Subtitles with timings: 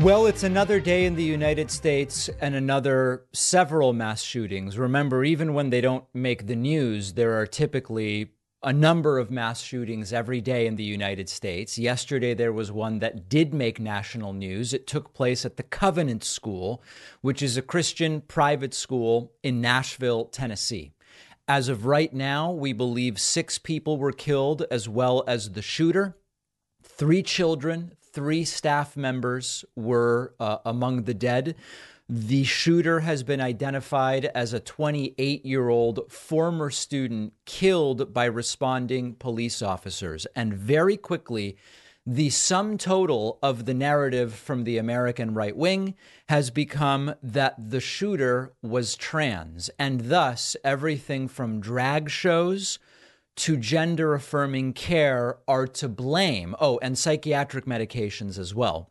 [0.00, 4.78] Well, it's another day in the United States and another several mass shootings.
[4.78, 8.30] Remember, even when they don't make the news, there are typically
[8.62, 11.78] a number of mass shootings every day in the United States.
[11.78, 14.72] Yesterday, there was one that did make national news.
[14.72, 16.82] It took place at the Covenant School,
[17.20, 20.92] which is a Christian private school in Nashville, Tennessee.
[21.46, 26.16] As of right now, we believe six people were killed, as well as the shooter.
[26.82, 31.54] Three children, Three staff members were uh, among the dead.
[32.08, 39.14] The shooter has been identified as a 28 year old former student killed by responding
[39.14, 40.26] police officers.
[40.34, 41.56] And very quickly,
[42.04, 45.94] the sum total of the narrative from the American right wing
[46.28, 52.80] has become that the shooter was trans, and thus everything from drag shows
[53.36, 56.54] to gender affirming care are to blame.
[56.60, 58.90] Oh, and psychiatric medications as well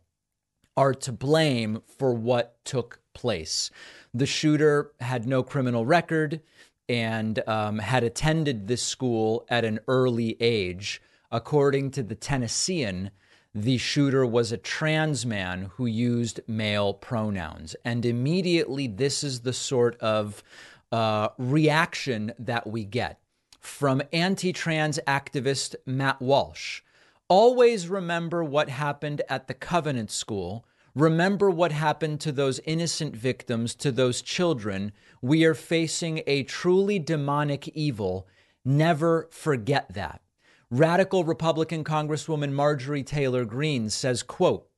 [0.76, 3.70] are to blame for what took place.
[4.14, 6.40] The shooter had no criminal record
[6.88, 11.00] and um, had attended this school at an early age.
[11.30, 13.12] According to the Tennessean,
[13.54, 17.76] the shooter was a trans man who used male pronouns.
[17.84, 20.42] And immediately, this is the sort of
[20.90, 23.19] uh, reaction that we get
[23.60, 26.80] from anti trans activist Matt Walsh.
[27.28, 30.64] Always remember what happened at the Covenant School.
[30.96, 34.90] Remember what happened to those innocent victims, to those children.
[35.22, 38.26] We are facing a truly demonic evil.
[38.64, 40.22] Never forget that.
[40.70, 44.69] Radical Republican Congresswoman Marjorie Taylor Greene says, quote,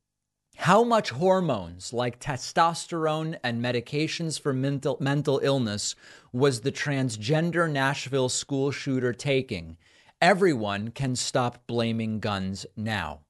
[0.63, 5.97] how much hormones like testosterone and medications for mental, mental illness
[6.33, 9.77] was the transgender Nashville school shooter taking?
[10.21, 13.23] Everyone can stop blaming guns now.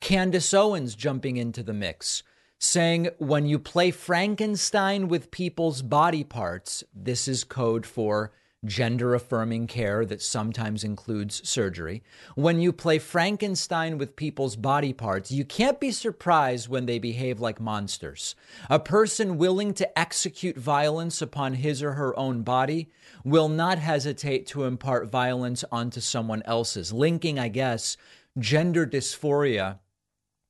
[0.00, 2.22] Candace Owens jumping into the mix,
[2.58, 8.30] saying, when you play Frankenstein with people's body parts, this is code for
[8.64, 12.02] gender affirming care that sometimes includes surgery.
[12.34, 17.40] When you play Frankenstein with people's body parts, you can't be surprised when they behave
[17.40, 18.34] like monsters.
[18.70, 22.90] A person willing to execute violence upon his or her own body
[23.24, 27.96] will not hesitate to impart violence onto someone else's, linking, I guess,
[28.38, 29.78] gender dysphoria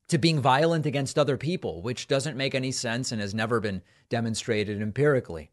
[0.08, 3.82] to being violent against other people, which doesn't make any sense and has never been
[4.08, 5.50] demonstrated empirically.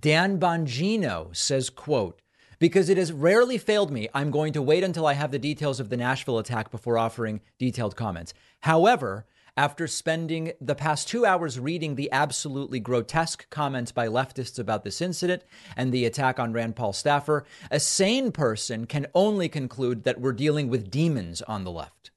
[0.00, 2.20] Dan Bongino says, quote,
[2.58, 5.80] because it has rarely failed me, I'm going to wait until I have the details
[5.80, 8.34] of the Nashville attack before offering detailed comments.
[8.60, 9.26] However,
[9.56, 15.00] after spending the past two hours reading the absolutely grotesque comments by leftists about this
[15.00, 15.42] incident
[15.76, 20.32] and the attack on Rand Paul staffer, a sane person can only conclude that we're
[20.32, 22.11] dealing with demons on the left.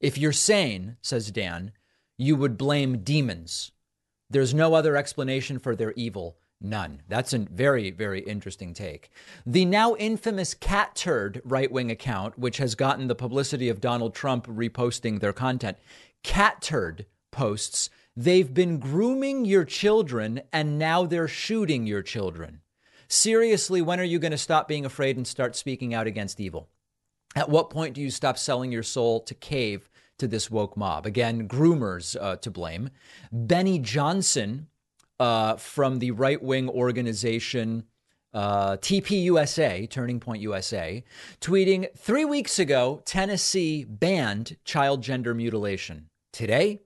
[0.00, 1.72] If you're sane, says Dan,
[2.18, 3.72] you would blame demons.
[4.28, 6.36] There's no other explanation for their evil.
[6.60, 7.02] None.
[7.08, 9.10] That's a very, very interesting take.
[9.44, 14.14] The now infamous cat turd right wing account, which has gotten the publicity of Donald
[14.14, 15.76] Trump reposting their content,
[16.22, 22.60] cat turd posts, they've been grooming your children and now they're shooting your children.
[23.08, 26.68] Seriously, when are you going to stop being afraid and start speaking out against evil?
[27.36, 31.04] At what point do you stop selling your soul to cave to this woke mob?
[31.04, 32.88] Again, groomers uh, to blame.
[33.30, 34.68] Benny Johnson
[35.20, 37.84] uh, from the right wing organization
[38.32, 41.04] uh, TPUSA, Turning Point USA,
[41.40, 46.08] tweeting three weeks ago, Tennessee banned child gender mutilation.
[46.32, 46.80] Today,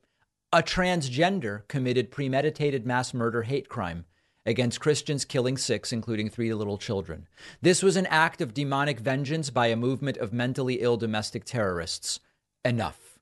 [0.52, 4.04] a transgender committed premeditated mass murder hate crime
[4.46, 7.28] against Christians, killing six, including three little children.
[7.60, 12.20] This was an act of demonic vengeance by a movement of mentally ill domestic terrorists.
[12.64, 13.18] Enough.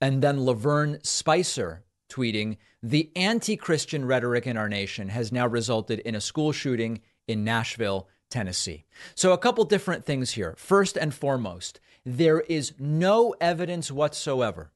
[0.00, 6.00] And then Lavern Spicer tweeting The anti Christian rhetoric in our nation has now resulted
[6.00, 8.84] in a school shooting in Nashville, Tennessee.
[9.14, 10.54] So, a couple different things here.
[10.58, 14.72] First and foremost, there is no evidence whatsoever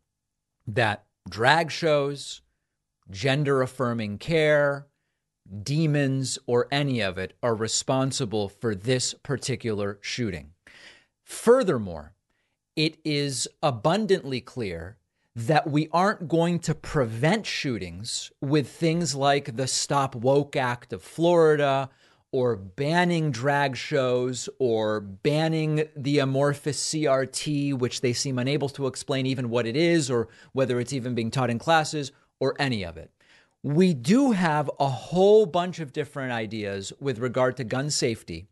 [0.66, 2.42] that drag shows,
[3.10, 4.86] gender affirming care,
[5.62, 10.52] demons, or any of it are responsible for this particular shooting.
[11.24, 12.12] Furthermore,
[12.76, 14.96] it is abundantly clear
[15.34, 21.02] that we aren't going to prevent shootings with things like the Stop Woke Act of
[21.02, 21.88] Florida
[22.32, 29.26] or banning drag shows or banning the amorphous CRT, which they seem unable to explain
[29.26, 32.96] even what it is or whether it's even being taught in classes or any of
[32.96, 33.10] it
[33.62, 38.46] we do have a whole bunch of different ideas with regard to gun safety,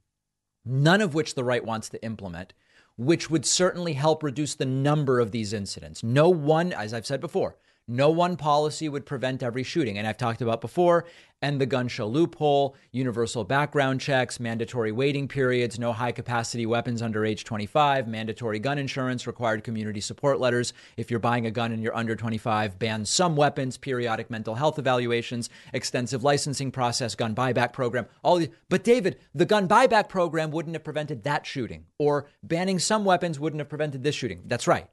[0.64, 2.52] none of which the right wants to implement,
[2.96, 6.02] which would certainly help reduce the number of these incidents.
[6.02, 7.56] No one, as I've said before,
[7.90, 9.96] No one policy would prevent every shooting.
[9.96, 11.06] And I've talked about before
[11.40, 17.00] end the gun show loophole, universal background checks, mandatory waiting periods, no high capacity weapons
[17.00, 20.72] under age 25, mandatory gun insurance, required community support letters.
[20.96, 24.78] If you're buying a gun and you're under 25, ban some weapons, periodic mental health
[24.78, 28.06] evaluations, extensive licensing process, gun buyback program.
[28.22, 28.48] All these.
[28.68, 33.38] But David, the gun buyback program wouldn't have prevented that shooting, or banning some weapons
[33.40, 34.42] wouldn't have prevented this shooting.
[34.44, 34.88] That's right.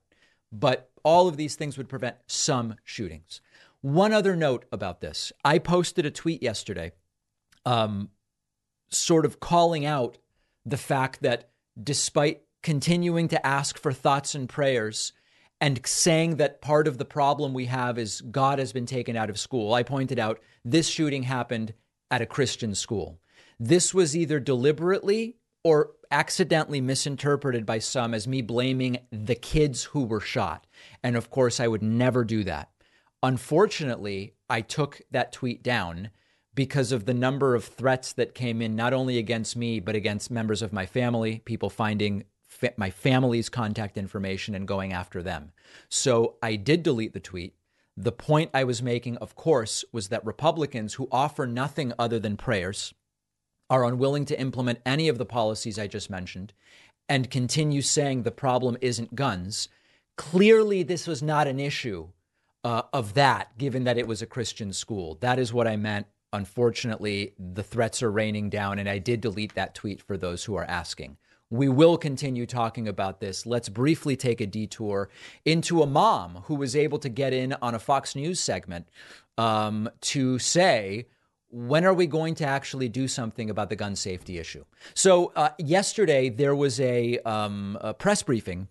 [0.51, 3.41] But all of these things would prevent some shootings.
[3.81, 6.91] One other note about this I posted a tweet yesterday,
[7.65, 8.09] um,
[8.89, 10.17] sort of calling out
[10.65, 11.49] the fact that
[11.81, 15.13] despite continuing to ask for thoughts and prayers
[15.61, 19.29] and saying that part of the problem we have is God has been taken out
[19.29, 21.73] of school, I pointed out this shooting happened
[22.09, 23.19] at a Christian school.
[23.59, 30.03] This was either deliberately or accidentally misinterpreted by some as me blaming the kids who
[30.03, 30.67] were shot.
[31.03, 32.69] And of course, I would never do that.
[33.23, 36.11] Unfortunately, I took that tweet down
[36.53, 40.29] because of the number of threats that came in, not only against me, but against
[40.29, 45.51] members of my family, people finding fa- my family's contact information and going after them.
[45.89, 47.55] So I did delete the tweet.
[47.97, 52.37] The point I was making, of course, was that Republicans who offer nothing other than
[52.37, 52.93] prayers
[53.69, 56.53] are unwilling to implement any of the policies I just mentioned
[57.07, 59.69] and continue saying the problem isn't guns.
[60.17, 62.09] Clearly, this was not an issue
[62.63, 65.17] uh, of that, given that it was a Christian school.
[65.21, 66.07] That is what I meant.
[66.33, 70.55] Unfortunately, the threats are raining down, and I did delete that tweet for those who
[70.55, 71.17] are asking.
[71.51, 73.45] We will continue talking about this.
[73.45, 75.09] Let's briefly take a detour
[75.45, 78.87] into a mom who was able to get in on a Fox News segment
[79.37, 81.05] um, to say,
[81.55, 84.65] when are we going to actually do something about the gun safety issue?
[84.93, 88.67] So, uh, yesterday there was a, um, a press briefing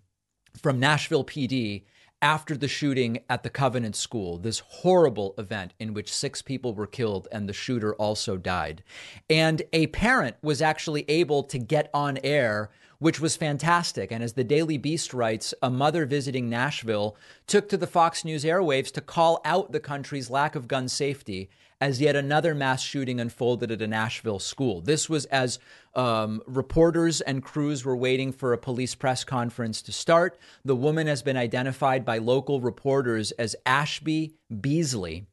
[0.55, 1.85] from Nashville PD
[2.21, 6.87] after the shooting at the Covenant School, this horrible event in which six people were
[6.87, 8.83] killed and the shooter also died.
[9.31, 14.11] And a parent was actually able to get on air which was fantastic.
[14.11, 17.17] And as the Daily Beast writes, a mother visiting Nashville
[17.47, 21.51] took to the Fox News airwaves to call out the country's lack of gun safety
[21.85, 24.81] as yet another mass shooting unfolded at a Nashville school.
[24.81, 25.59] This was as
[25.95, 30.39] um, reporters and crews were waiting for a police press conference to start.
[30.65, 34.33] The woman has been identified by local reporters as Ashby
[34.63, 35.27] Beasley,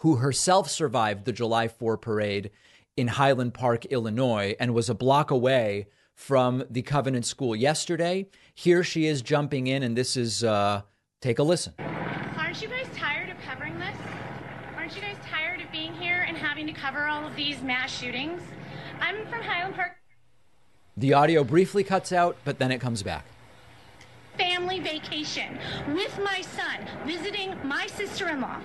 [0.00, 2.50] who herself survived the July 4 parade
[2.98, 8.26] in Highland Park, Illinois, and was a block away from the Covenant School yesterday.
[8.52, 10.82] Here she is jumping in, and this is uh,
[11.22, 11.72] take a listen.
[11.78, 13.96] Aren't you guys tired of covering this?
[14.88, 17.96] Aren't you guys tired of being here and having to cover all of these mass
[17.96, 18.42] shootings?
[19.00, 19.92] I'm from Highland Park.
[20.96, 23.24] The audio briefly cuts out, but then it comes back
[24.38, 25.58] family vacation
[25.88, 28.60] with my son, visiting my sister in law.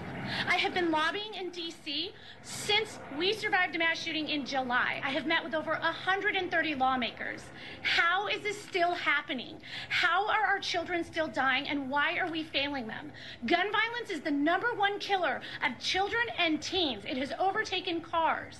[0.47, 2.13] I have been lobbying in D.C.
[2.43, 5.01] since we survived a mass shooting in July.
[5.03, 7.43] I have met with over 130 lawmakers.
[7.81, 9.57] How is this still happening?
[9.89, 13.11] How are our children still dying, and why are we failing them?
[13.45, 17.03] Gun violence is the number one killer of children and teens.
[17.05, 18.59] It has overtaken cars.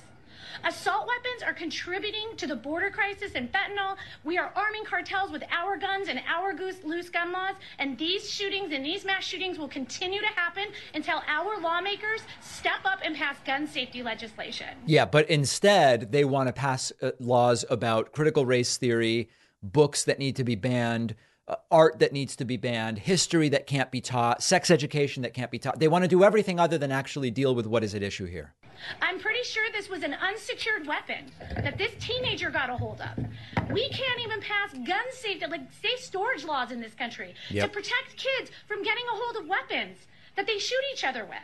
[0.64, 3.98] Assault weapons are contributing to the border crisis and fentanyl.
[4.24, 7.56] We are arming cartels with our guns and our loose gun laws.
[7.80, 12.86] And these shootings and these mass shootings will continue to happen until our lawmakers step
[12.86, 14.68] up and pass gun safety legislation.
[14.86, 19.30] Yeah, but instead, they want to pass uh, laws about critical race theory,
[19.62, 21.16] books that need to be banned.
[21.46, 25.34] Uh, art that needs to be banned, history that can't be taught, sex education that
[25.34, 25.78] can't be taught.
[25.78, 28.54] They want to do everything other than actually deal with what is at issue here.
[29.01, 33.25] I'm pretty sure this was an unsecured weapon that this teenager got a hold of.
[33.72, 37.65] We can't even pass gun safety, like safe storage laws in this country yep.
[37.65, 39.98] to protect kids from getting a hold of weapons
[40.36, 41.38] that they shoot each other with.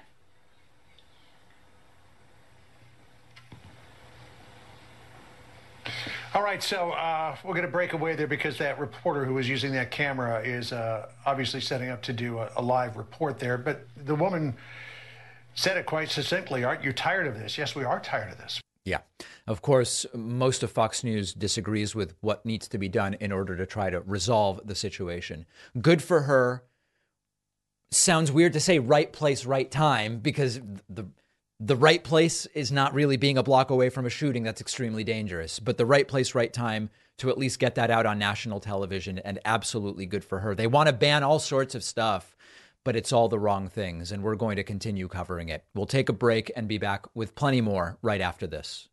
[6.36, 9.50] All right, so uh, we're going to break away there because that reporter who was
[9.50, 13.58] using that camera is uh, obviously setting up to do a, a live report there.
[13.58, 14.56] But the woman
[15.60, 16.64] said it quite succinctly.
[16.64, 17.58] Aren't you tired of this?
[17.58, 18.62] Yes, we are tired of this.
[18.86, 19.00] Yeah.
[19.46, 23.58] Of course, most of Fox News disagrees with what needs to be done in order
[23.58, 25.46] to try to resolve the situation.
[25.82, 26.64] Good for her.
[27.92, 31.06] Sounds weird to say right place, right time because the
[31.62, 35.04] the right place is not really being a block away from a shooting that's extremely
[35.04, 38.62] dangerous, but the right place, right time to at least get that out on national
[38.62, 40.56] television and absolutely good for her.
[40.56, 42.38] They want to ban all sorts of stuff
[42.90, 45.64] but it's all the wrong things, and we're going to continue covering it.
[45.76, 48.90] We'll take a break and be back with plenty more right after this.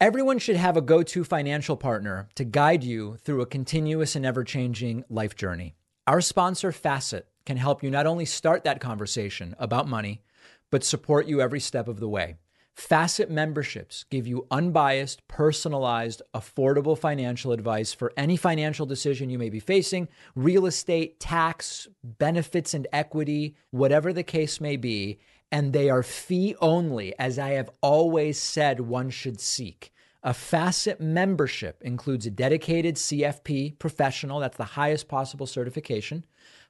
[0.00, 4.24] Everyone should have a go to financial partner to guide you through a continuous and
[4.24, 5.74] ever changing life journey.
[6.06, 10.22] Our sponsor, Facet can help you not only start that conversation about money,
[10.70, 12.36] but support you every step of the way.
[12.78, 19.50] Facet memberships give you unbiased, personalized, affordable financial advice for any financial decision you may
[19.50, 20.06] be facing
[20.36, 25.18] real estate, tax, benefits, and equity, whatever the case may be.
[25.50, 29.92] And they are fee only, as I have always said one should seek.
[30.22, 36.24] A Facet membership includes a dedicated CFP professional, that's the highest possible certification,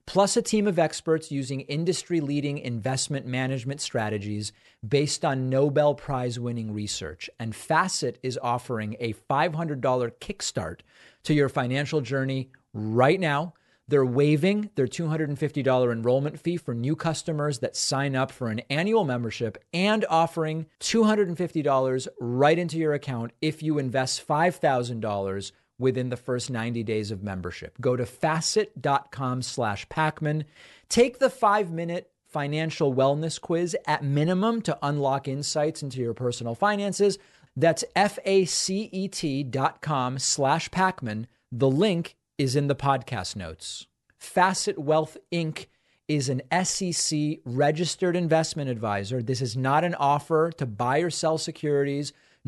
[0.08, 4.52] plus a team of experts using industry leading investment management strategies
[4.88, 7.28] based on Nobel Prize winning research.
[7.38, 9.82] And Facet is offering a $500
[10.18, 10.80] kickstart
[11.24, 13.52] to your financial journey right now.
[13.86, 19.04] They're waiving their $250 enrollment fee for new customers that sign up for an annual
[19.04, 26.50] membership and offering $250 right into your account if you invest $5,000 within the first
[26.50, 27.80] 90 days of membership.
[27.80, 30.44] Go to facet.com slash Pakman.
[30.88, 36.54] Take the five minute financial wellness quiz at minimum to unlock insights into your personal
[36.54, 37.18] finances.
[37.56, 39.84] That's F-A-C-E-T dot
[40.20, 41.26] slash Pakman.
[41.50, 43.86] The link is in the podcast notes.
[44.16, 45.66] Facet Wealth Inc.
[46.06, 49.22] is an SEC registered investment advisor.
[49.22, 52.12] This is not an offer to buy or sell securities,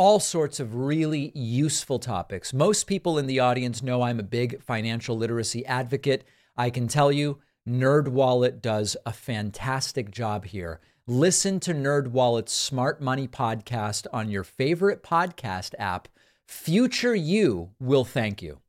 [0.00, 2.54] All sorts of really useful topics.
[2.54, 6.22] Most people in the audience know I'm a big financial literacy advocate.
[6.56, 10.78] I can tell you, NerdWallet does a fantastic job here.
[11.08, 16.06] Listen to NerdWallet's Smart Money podcast on your favorite podcast app.
[16.46, 18.60] Future you will thank you.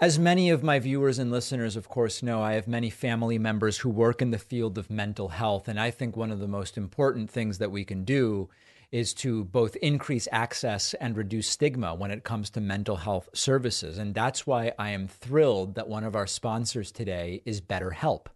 [0.00, 3.78] As many of my viewers and listeners, of course, know, I have many family members
[3.78, 5.68] who work in the field of mental health.
[5.68, 8.50] And I think one of the most important things that we can do
[8.92, 13.96] is to both increase access and reduce stigma when it comes to mental health services.
[13.98, 18.26] And that's why I am thrilled that one of our sponsors today is BetterHelp.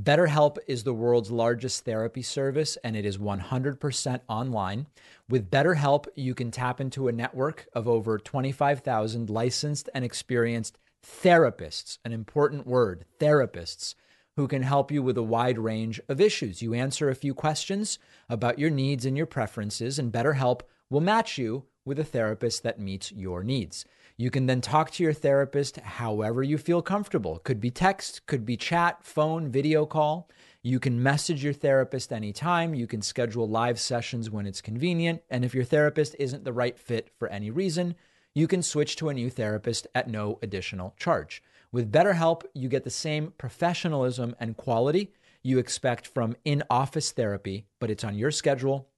[0.00, 4.86] BetterHelp is the world's largest therapy service and it is 100% online.
[5.28, 11.98] With BetterHelp, you can tap into a network of over 25,000 licensed and experienced therapists,
[12.04, 13.94] an important word, therapists,
[14.36, 16.62] who can help you with a wide range of issues.
[16.62, 21.38] You answer a few questions about your needs and your preferences, and BetterHelp will match
[21.38, 23.84] you with a therapist that meets your needs.
[24.16, 27.38] You can then talk to your therapist however you feel comfortable.
[27.38, 30.28] Could be text, could be chat, phone, video call.
[30.62, 32.74] You can message your therapist anytime.
[32.74, 35.22] You can schedule live sessions when it's convenient.
[35.30, 37.94] And if your therapist isn't the right fit for any reason,
[38.34, 41.42] you can switch to a new therapist at no additional charge.
[41.72, 45.12] With BetterHelp, you get the same professionalism and quality
[45.42, 48.90] you expect from in office therapy, but it's on your schedule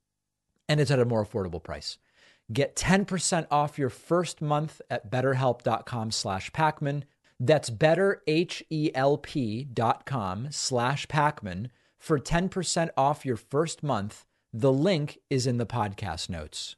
[0.68, 1.98] and it's at a more affordable price.
[2.52, 7.04] Get 10% off your first month at betterhelp.com slash Pakman.
[7.38, 14.26] That's betterhelp.com slash Pakman for 10% off your first month.
[14.52, 16.74] The link is in the podcast notes.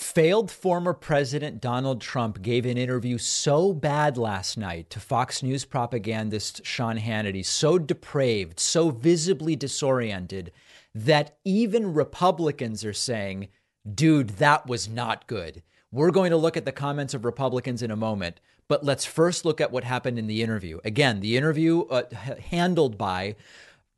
[0.00, 5.66] Failed former President Donald Trump gave an interview so bad last night to Fox News
[5.66, 10.52] propagandist Sean Hannity, so depraved, so visibly disoriented,
[10.94, 13.48] that even Republicans are saying,
[13.94, 15.62] dude, that was not good.
[15.92, 19.44] We're going to look at the comments of Republicans in a moment, but let's first
[19.44, 20.80] look at what happened in the interview.
[20.82, 22.04] Again, the interview uh,
[22.48, 23.36] handled by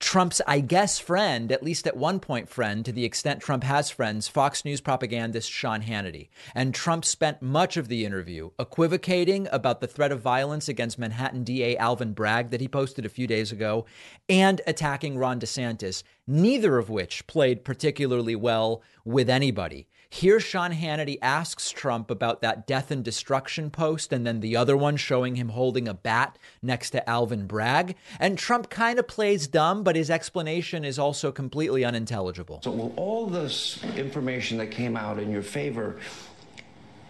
[0.03, 3.89] Trump's, I guess, friend, at least at one point, friend, to the extent Trump has
[3.89, 6.29] friends, Fox News propagandist Sean Hannity.
[6.57, 11.45] And Trump spent much of the interview equivocating about the threat of violence against Manhattan
[11.45, 13.87] DA Alvin Bragg that he posted a few days ago
[14.29, 19.87] and attacking Ron DeSantis, neither of which played particularly well with anybody.
[20.15, 24.77] Here, Sean Hannity asks Trump about that death and destruction post, and then the other
[24.77, 27.97] one showing him holding a bat next to Alvin Bragg.
[28.21, 32.61] And Trump kind of plays dumb, but his explanation is also completely unintelligible.
[32.63, 35.99] So, well, all this information that came out in your favor,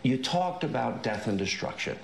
[0.05, 1.99] you talked about death and destruction.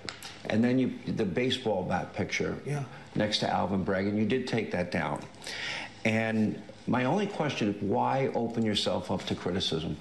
[0.50, 2.82] And then you, the baseball bat picture yeah.
[3.14, 5.22] next to Alvin Bragg, and you did take that down.
[6.04, 9.96] And my only question is why open yourself up to criticism?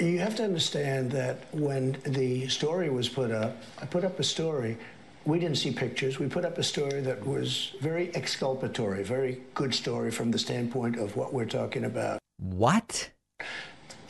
[0.00, 4.24] You have to understand that when the story was put up, I put up a
[4.24, 4.78] story
[5.26, 6.18] we didn't see pictures.
[6.18, 10.96] We put up a story that was very exculpatory, very good story from the standpoint
[10.96, 12.18] of what we're talking about.
[12.38, 13.10] What?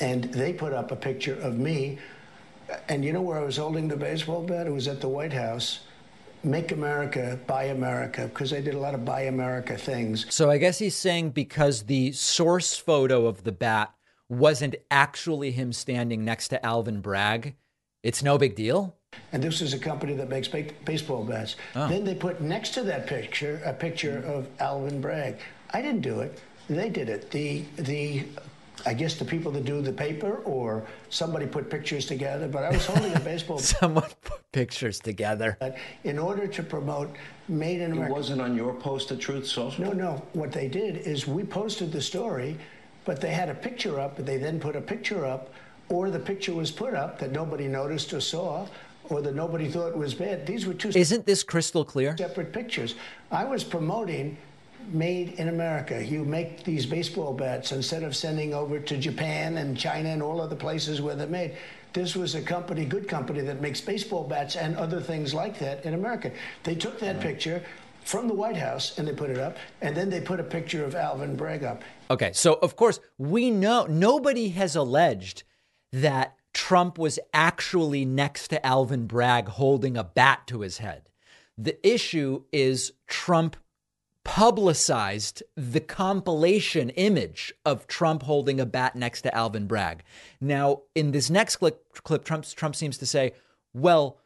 [0.00, 1.99] And they put up a picture of me.
[2.88, 4.66] And you know where I was holding the baseball bat?
[4.66, 5.81] It was at the White House.
[6.43, 10.26] Make America, Buy America, because I did a lot of Buy America things.
[10.28, 13.95] So I guess he's saying because the source photo of the bat
[14.28, 17.54] wasn't actually him standing next to Alvin Bragg,
[18.02, 18.97] it's no big deal?
[19.33, 21.57] And this is a company that makes baseball bats.
[21.75, 21.88] Oh.
[21.88, 25.38] Then they put next to that picture a picture of Alvin Bragg.
[25.73, 26.40] I didn't do it.
[26.69, 27.31] They did it.
[27.31, 28.25] The the
[28.87, 32.71] I guess the people that do the paper or somebody put pictures together, but I
[32.71, 33.59] was holding a baseball.
[33.59, 35.57] Someone put pictures together.
[36.02, 37.14] In order to promote
[37.49, 38.11] Made in America.
[38.11, 39.85] It wasn't on your post at Truth Social?
[39.85, 40.23] No, no.
[40.33, 42.57] What they did is we posted the story,
[43.04, 45.52] but they had a picture up, they then put a picture up,
[45.88, 48.66] or the picture was put up that nobody noticed or saw,
[49.11, 50.46] or that nobody thought was bad.
[50.46, 50.88] These were two.
[50.94, 52.16] Isn't this crystal clear?
[52.16, 52.94] Separate pictures.
[53.30, 54.37] I was promoting
[54.92, 56.04] made in America.
[56.04, 60.40] You make these baseball bats instead of sending over to Japan and China and all
[60.40, 61.56] other places where they're made.
[61.92, 65.84] This was a company, good company, that makes baseball bats and other things like that
[65.84, 66.32] in America.
[66.64, 67.62] They took that picture
[68.04, 70.84] from the White House and they put it up, and then they put a picture
[70.84, 71.82] of Alvin Bragg up.
[72.11, 75.42] Okay, so of course, we know nobody has alleged
[75.92, 81.08] that Trump was actually next to Alvin Bragg holding a bat to his head.
[81.58, 83.56] The issue is Trump
[84.25, 90.02] publicized the compilation image of Trump holding a bat next to Alvin Bragg.
[90.40, 93.34] Now, in this next clip, clip Trump, Trump seems to say,
[93.75, 94.18] well,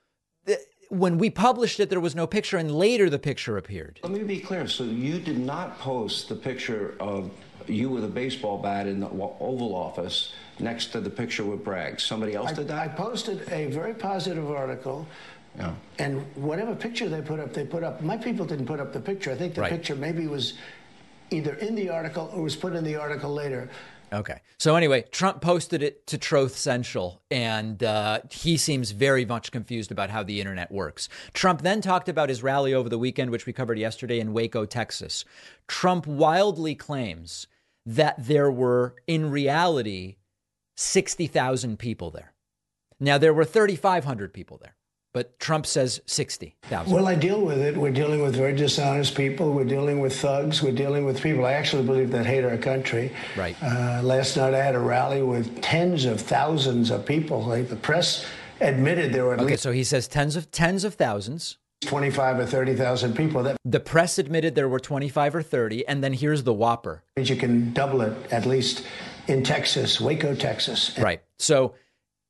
[0.88, 4.00] when we published it, there was no picture, and later the picture appeared.
[4.02, 4.66] Let me be clear.
[4.66, 7.30] So you did not post the picture of
[7.66, 12.00] you with a baseball bat in the Oval Office next to the picture with Bragg.
[12.00, 12.78] Somebody else I, did that?
[12.78, 15.06] I posted a very positive article.
[15.56, 15.74] Yeah.
[15.98, 18.00] And whatever picture they put up, they put up.
[18.00, 19.30] My people didn't put up the picture.
[19.30, 19.70] I think the right.
[19.70, 20.54] picture maybe was
[21.30, 23.68] either in the article or was put in the article later.
[24.12, 24.40] Okay.
[24.58, 29.92] So anyway, Trump posted it to Truth Social, and uh, he seems very much confused
[29.92, 31.08] about how the internet works.
[31.34, 34.64] Trump then talked about his rally over the weekend, which we covered yesterday in Waco,
[34.64, 35.24] Texas.
[35.66, 37.46] Trump wildly claims
[37.84, 40.16] that there were, in reality,
[40.76, 42.32] 60,000 people there.
[43.00, 44.74] Now, there were 3,500 people there,
[45.18, 46.94] but Trump says 60,000.
[46.94, 47.76] Well, I deal with it.
[47.76, 49.52] We're dealing with very dishonest people.
[49.52, 50.62] We're dealing with thugs.
[50.62, 53.12] We're dealing with people I actually believe that hate our country.
[53.36, 53.60] Right.
[53.60, 57.42] Uh, last night I had a rally with tens of thousands of people.
[57.42, 58.24] Like the press
[58.60, 61.58] admitted there were okay, so he says tens of tens of thousands.
[61.80, 63.42] 25 or 30,000 people.
[63.42, 67.02] That the press admitted there were 25 or 30, and then here's the whopper.
[67.16, 68.86] You can double it at least
[69.26, 70.96] in Texas, Waco, Texas.
[70.96, 71.22] Right.
[71.40, 71.74] So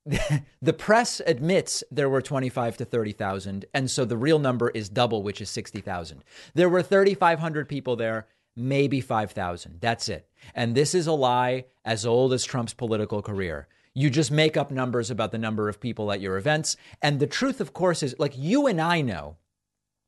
[0.62, 5.22] the press admits there were 25 to 30,000 and so the real number is double
[5.22, 6.24] which is 60,000.
[6.54, 9.80] There were 3500 people there, maybe 5,000.
[9.80, 10.28] That's it.
[10.54, 13.68] And this is a lie as old as Trump's political career.
[13.94, 17.26] You just make up numbers about the number of people at your events and the
[17.26, 19.36] truth of course is like you and I know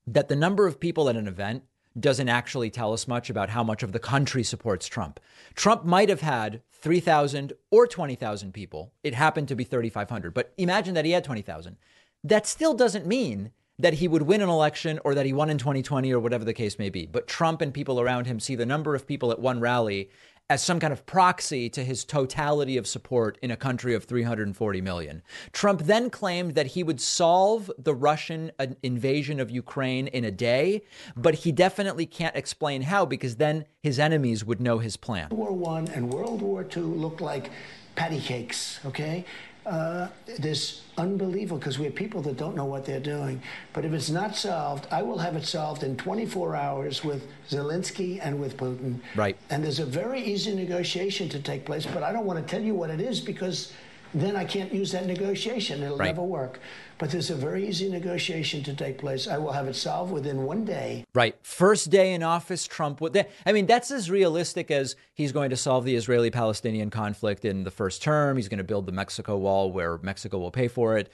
[0.06, 1.64] that the number of people at an event
[1.98, 5.18] doesn't actually tell us much about how much of the country supports Trump.
[5.54, 8.92] Trump might have had 3,000 or 20,000 people.
[9.02, 11.76] It happened to be 3,500, but imagine that he had 20,000.
[12.22, 15.58] That still doesn't mean that he would win an election or that he won in
[15.58, 17.06] 2020 or whatever the case may be.
[17.06, 20.10] But Trump and people around him see the number of people at one rally
[20.50, 24.80] as some kind of proxy to his totality of support in a country of 340
[24.80, 25.22] million.
[25.52, 30.32] Trump then claimed that he would solve the Russian uh, invasion of Ukraine in a
[30.32, 30.82] day,
[31.16, 35.28] but he definitely can't explain how because then his enemies would know his plan.
[35.30, 37.50] World War One and World War Two looked like
[37.94, 39.24] patty cakes, okay?
[39.66, 43.40] Uh, this unbelievable because we have people that don't know what they're doing.
[43.72, 48.20] But if it's not solved, I will have it solved in 24 hours with Zelensky
[48.22, 49.00] and with Putin.
[49.14, 49.36] Right.
[49.50, 52.62] And there's a very easy negotiation to take place, but I don't want to tell
[52.62, 53.72] you what it is because
[54.12, 55.82] then I can't use that negotiation.
[55.82, 56.06] It'll right.
[56.06, 56.58] never work.
[56.98, 59.26] But there's a very easy negotiation to take place.
[59.28, 61.04] I will have it solved within one day.
[61.14, 61.36] Right.
[61.42, 63.26] First day in office, Trump would.
[63.46, 67.64] I mean, that's as realistic as he's going to solve the Israeli Palestinian conflict in
[67.64, 68.36] the first term.
[68.36, 71.10] He's going to build the Mexico wall where Mexico will pay for it.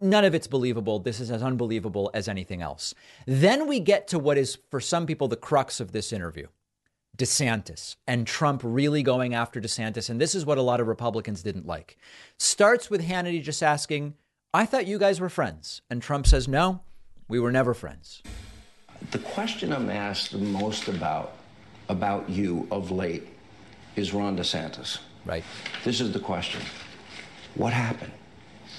[0.00, 0.98] None of it's believable.
[0.98, 2.94] This is as unbelievable as anything else.
[3.26, 6.46] Then we get to what is, for some people, the crux of this interview.
[7.16, 10.10] DeSantis and Trump really going after DeSantis.
[10.10, 11.96] And this is what a lot of Republicans didn't like.
[12.38, 14.14] Starts with Hannity just asking,
[14.52, 15.82] I thought you guys were friends.
[15.90, 16.80] And Trump says, no,
[17.28, 18.22] we were never friends.
[19.10, 21.32] The question I'm asked the most about
[21.88, 23.28] about you of late
[23.94, 24.98] is Ron DeSantis.
[25.24, 25.44] Right.
[25.84, 26.60] This is the question.
[27.54, 28.12] What happened?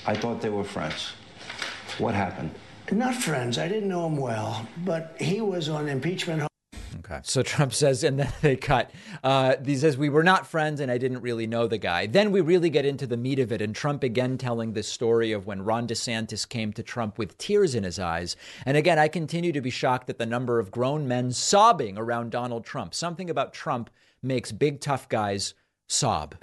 [0.05, 1.13] I thought they were friends.
[1.97, 2.51] What happened?
[2.91, 3.57] Not friends.
[3.57, 6.47] I didn't know him well, but he was on impeachment.
[6.99, 7.19] Okay.
[7.23, 8.91] So Trump says, and then they cut.
[9.23, 12.07] Uh, he says, We were not friends and I didn't really know the guy.
[12.07, 13.61] Then we really get into the meat of it.
[13.61, 17.75] And Trump again telling this story of when Ron DeSantis came to Trump with tears
[17.75, 18.35] in his eyes.
[18.65, 22.31] And again, I continue to be shocked at the number of grown men sobbing around
[22.31, 22.93] Donald Trump.
[22.93, 23.89] Something about Trump
[24.21, 25.53] makes big, tough guys
[25.87, 26.35] sob.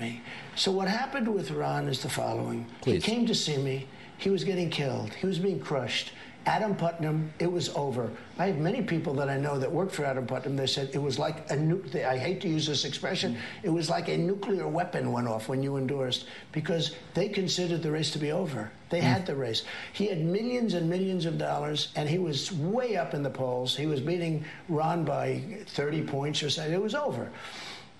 [0.57, 3.05] So what happened with Ron is the following Please.
[3.05, 3.89] He came to see me.
[4.17, 6.13] He was getting killed, he was being crushed.
[6.47, 8.11] Adam Putnam, it was over.
[8.39, 10.57] I have many people that I know that worked for Adam Putnam.
[10.57, 12.07] They said it was like a nuclear.
[12.07, 13.37] I hate to use this expression.
[13.63, 17.91] It was like a nuclear weapon went off when you endorsed because they considered the
[17.91, 18.71] race to be over.
[18.91, 19.65] They had the race.
[19.93, 23.77] He had millions and millions of dollars, and he was way up in the polls.
[23.77, 26.75] He was beating Ron by 30 points or something.
[26.75, 27.31] It was over.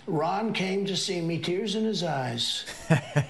[0.07, 2.67] Ron came to see me, tears in his eyes.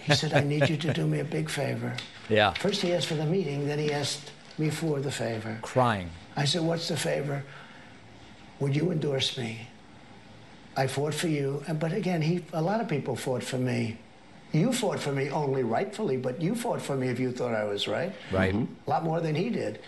[0.02, 1.94] He said, I need you to do me a big favor.
[2.30, 2.54] Yeah.
[2.54, 5.58] First, he asked for the meeting, then he asked me for the favor.
[5.62, 6.10] Crying.
[6.36, 7.42] I said, What's the favor?
[8.60, 9.68] Would you endorse me?
[10.76, 11.62] I fought for you.
[11.78, 13.98] But again, he, a lot of people fought for me.
[14.52, 17.64] You fought for me only rightfully, but you fought for me if you thought I
[17.64, 18.12] was right.
[18.30, 18.54] Right.
[18.54, 18.72] Mm-hmm.
[18.86, 19.80] A lot more than he did.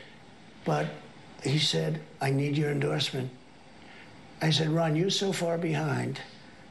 [0.65, 0.87] But
[1.43, 3.31] he said, I need your endorsement.
[4.43, 6.21] I said, Ron, you're so far behind.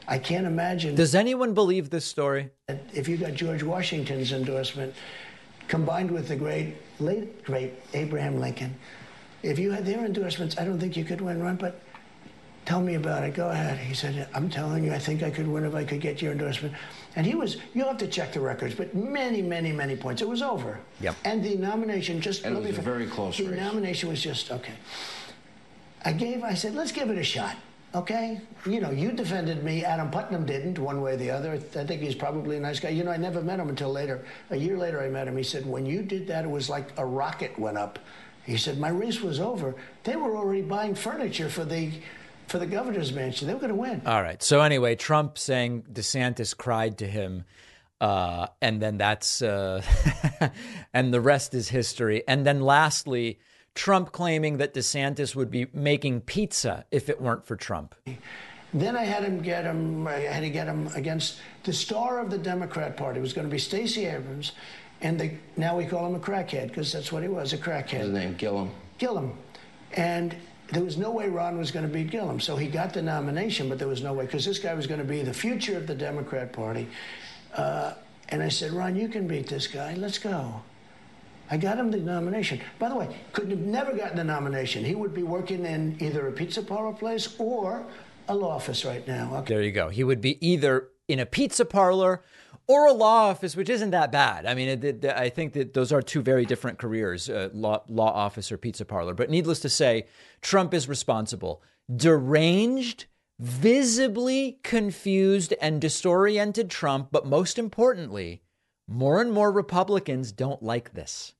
[0.08, 2.52] I can't imagine Does anyone believe this story?
[2.94, 4.94] if you got George Washington's endorsement
[5.68, 8.76] combined with the great, late great Abraham Lincoln,
[9.44, 11.56] if you had their endorsements, I don't think you could win, Ron.
[11.56, 11.80] But
[12.66, 13.36] tell me about it.
[13.36, 13.78] Go ahead.
[13.78, 16.32] He said, I'm telling you, I think I could win if I could get your
[16.32, 16.74] endorsement.
[17.16, 20.22] And he was, you'll have to check the records, but many, many, many points.
[20.22, 20.80] It was over.
[21.00, 21.16] Yep.
[21.26, 22.44] And the nomination just.
[22.44, 23.60] And it was a very close The race.
[23.60, 24.74] nomination was just, okay.
[26.04, 27.56] I gave, I said, let's give it a shot.
[27.96, 28.42] Okay?
[28.66, 29.86] You know, you defended me.
[29.86, 31.54] Adam Putnam didn't, one way or the other.
[31.54, 32.90] I think he's probably a nice guy.
[32.90, 34.26] You know, I never met him until later.
[34.50, 35.38] A year later, I met him.
[35.38, 37.98] He said, when you did that, it was like a rocket went up.
[38.46, 39.76] He said, my race was over.
[40.04, 41.92] They were already buying furniture for the,
[42.48, 43.48] for the governor's mansion.
[43.48, 44.02] They were going to win.
[44.06, 44.44] All right.
[44.44, 47.46] So anyway, Trump saying DeSantis cried to him,
[48.02, 49.82] uh, and then that's uh,
[50.94, 52.24] and the rest is history.
[52.28, 53.40] And then lastly,
[53.76, 57.94] Trump claiming that DeSantis would be making pizza if it weren't for Trump.
[58.74, 60.08] Then I had him get him.
[60.08, 63.20] I had to get him against the star of the Democrat Party.
[63.20, 64.54] It was going to be Stacey Abrams,
[65.02, 68.00] and the, now we call him a crackhead because that's what he was, a crackhead.
[68.00, 68.72] His name, Gillum.
[68.98, 69.38] Gillum.
[69.94, 70.36] And
[70.72, 72.40] there was no way Ron was going to beat Gillum.
[72.40, 75.00] So he got the nomination, but there was no way because this guy was going
[75.00, 76.88] to be the future of the Democrat Party.
[77.54, 77.94] Uh,
[78.30, 79.94] and I said, Ron, you can beat this guy.
[79.94, 80.62] Let's go.
[81.50, 82.62] I got him the nomination.
[82.80, 84.84] By the way, could have never gotten the nomination.
[84.84, 87.86] He would be working in either a pizza parlor place or
[88.28, 89.36] a law office right now.
[89.38, 89.54] Okay.
[89.54, 89.90] There you go.
[89.90, 92.24] He would be either in a pizza parlor
[92.68, 94.46] or a law office, which isn't that bad.
[94.46, 97.84] I mean, it, it, I think that those are two very different careers uh, law,
[97.88, 99.14] law office or pizza parlor.
[99.14, 100.08] But needless to say,
[100.42, 101.62] Trump is responsible.
[101.96, 103.06] Deranged,
[103.38, 108.42] visibly confused, and disoriented Trump, but most importantly,
[108.88, 111.34] more and more Republicans don't like this.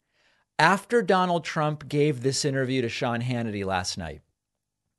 [0.58, 4.22] After Donald Trump gave this interview to Sean Hannity last night,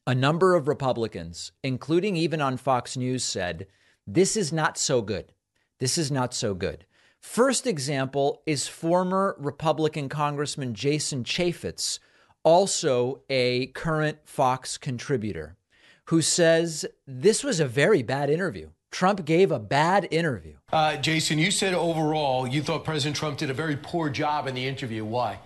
[0.07, 3.67] a number of Republicans, including even on Fox News, said,
[4.07, 5.33] This is not so good.
[5.79, 6.87] This is not so good.
[7.21, 11.99] First example is former Republican Congressman Jason Chaffetz,
[12.45, 15.57] also a current Fox contributor,
[16.05, 18.71] who says this was a very bad interview.
[18.97, 20.55] Trump gave a bad interview.
[20.73, 24.55] Uh, Jason, you said overall you thought President Trump did a very poor job in
[24.55, 25.05] the interview.
[25.05, 25.39] Why?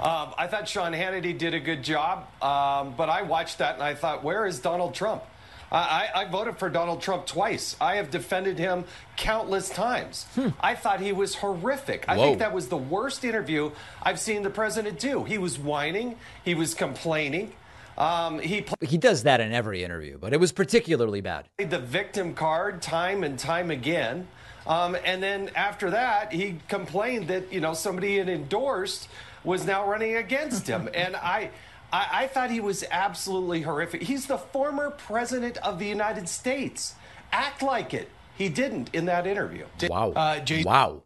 [0.00, 3.84] Um, I thought Sean Hannity did a good job, um, but I watched that and
[3.84, 5.22] I thought, where is Donald Trump?
[5.70, 7.76] I, I, I voted for Donald Trump twice.
[7.80, 8.82] I have defended him
[9.16, 10.26] countless times.
[10.60, 12.04] I thought he was horrific.
[12.08, 13.70] I think that was the worst interview
[14.02, 15.22] I've seen the president do.
[15.22, 17.52] He was whining, he was complaining.
[18.00, 21.48] Um, he He does that in every interview, but it was particularly bad.
[21.58, 24.26] the victim card time and time again.
[24.66, 29.08] Um, and then after that, he complained that you know somebody he had endorsed
[29.44, 31.50] was now running against him, and I,
[31.92, 34.02] I, I thought he was absolutely horrific.
[34.02, 36.94] He's the former president of the United States.
[37.32, 38.08] Act like it.
[38.36, 39.66] He didn't in that interview.
[39.82, 40.12] Wow.
[40.12, 41.02] Uh, Jason- wow.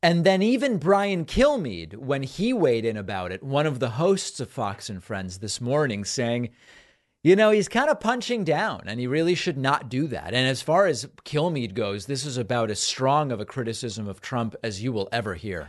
[0.00, 4.38] And then even Brian Kilmeade, when he weighed in about it, one of the hosts
[4.38, 6.50] of Fox and Friends this morning saying,
[7.24, 10.26] you know, he's kind of punching down and he really should not do that.
[10.34, 14.20] And as far as Kilmeade goes, this is about as strong of a criticism of
[14.20, 15.66] Trump as you will ever hear.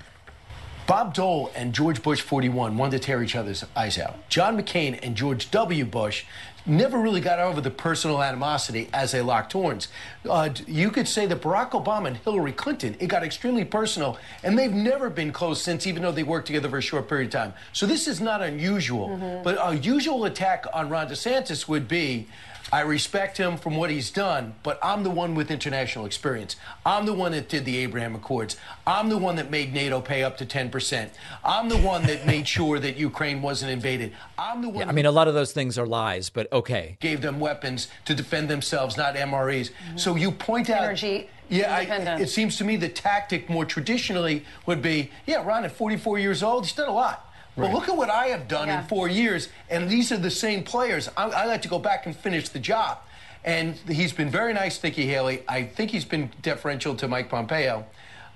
[0.86, 4.30] Bob Dole and George Bush 41 wanted to tear each other's eyes out.
[4.30, 5.86] John McCain and George W.
[5.86, 6.26] Bush
[6.65, 9.88] never really got over the personal animosity as they locked horns.
[10.30, 14.58] Uh, you could say that Barack Obama and Hillary Clinton, it got extremely personal, and
[14.58, 17.32] they've never been close since, even though they worked together for a short period of
[17.32, 17.54] time.
[17.74, 19.10] So this is not unusual.
[19.10, 19.43] Mm-hmm.
[19.43, 22.28] But a usual attack on Ron DeSantis would be
[22.72, 26.56] I respect him from what he's done, but I'm the one with international experience.
[26.86, 28.58] I'm the one that did the Abraham Accords.
[28.86, 31.10] I'm the one that made NATO pay up to 10%.
[31.43, 34.13] I'm the one that made sure that Ukraine wasn't invaded.
[34.38, 34.82] I'm the one.
[34.82, 36.98] Yeah, I mean, a lot of those things are lies, but okay.
[37.00, 39.72] Gave them weapons to defend themselves, not MREs.
[39.72, 39.98] Mm-hmm.
[39.98, 40.84] So you point out.
[40.84, 41.30] Energy.
[41.50, 45.72] Yeah, I, it seems to me the tactic more traditionally would be, yeah, Ron at
[45.72, 47.29] 44 years old, he's done a lot.
[47.55, 47.65] Right.
[47.65, 48.81] Well, look at what I have done yeah.
[48.81, 51.09] in four years, and these are the same players.
[51.17, 52.99] I, I like to go back and finish the job.
[53.43, 55.43] And he's been very nice, Nikki Haley.
[55.47, 57.85] I think he's been deferential to Mike Pompeo.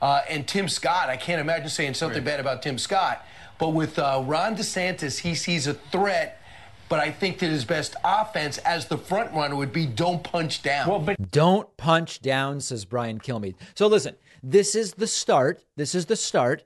[0.02, 2.32] Uh, and Tim Scott, I can't imagine saying something right.
[2.32, 3.26] bad about Tim Scott.
[3.58, 6.42] But with uh, Ron DeSantis, he sees a threat.
[6.90, 10.62] But I think that his best offense as the front runner would be don't punch
[10.62, 10.90] down.
[10.90, 13.56] Well, but don't punch down, says Brian Kilmeade.
[13.76, 15.64] So listen, this is the start.
[15.76, 16.64] This is the start.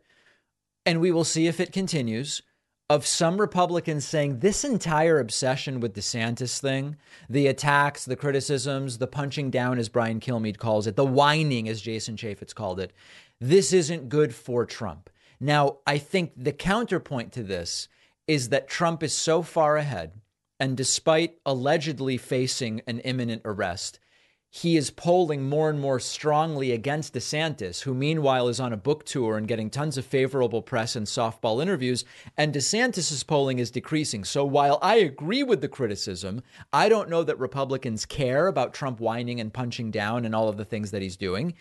[0.88, 2.42] And we will see if it continues
[2.90, 6.96] of some Republicans saying this entire obsession with DeSantis thing,
[7.30, 11.82] the attacks, the criticisms, the punching down, as Brian Kilmeade calls it, the whining, as
[11.82, 12.94] Jason Chaffetz called it,
[13.42, 15.10] this isn't good for Trump.
[15.42, 17.90] Now, I think the counterpoint to this
[18.26, 20.14] is that Trump is so far ahead,
[20.58, 24.00] and despite allegedly facing an imminent arrest,
[24.50, 29.06] he is polling more and more strongly against DeSantis, who meanwhile is on a book
[29.06, 32.06] tour and getting tons of favorable press and softball interviews.
[32.38, 34.24] And DeSantis's polling is decreasing.
[34.24, 39.00] So while I agree with the criticism, I don't know that Republicans care about Trump
[39.00, 41.54] whining and punching down and all of the things that he's doing.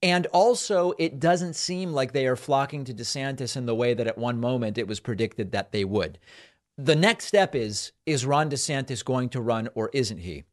[0.00, 4.06] And also, it doesn't seem like they are flocking to DeSantis in the way that
[4.06, 6.20] at one moment it was predicted that they would.
[6.76, 10.44] The next step is is Ron DeSantis going to run or isn't he?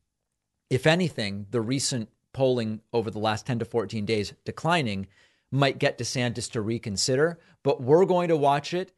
[0.70, 5.08] If anything, the recent polling over the last 10 to 14 days declining
[5.52, 8.92] might get DeSantis to reconsider, but we're going to watch it.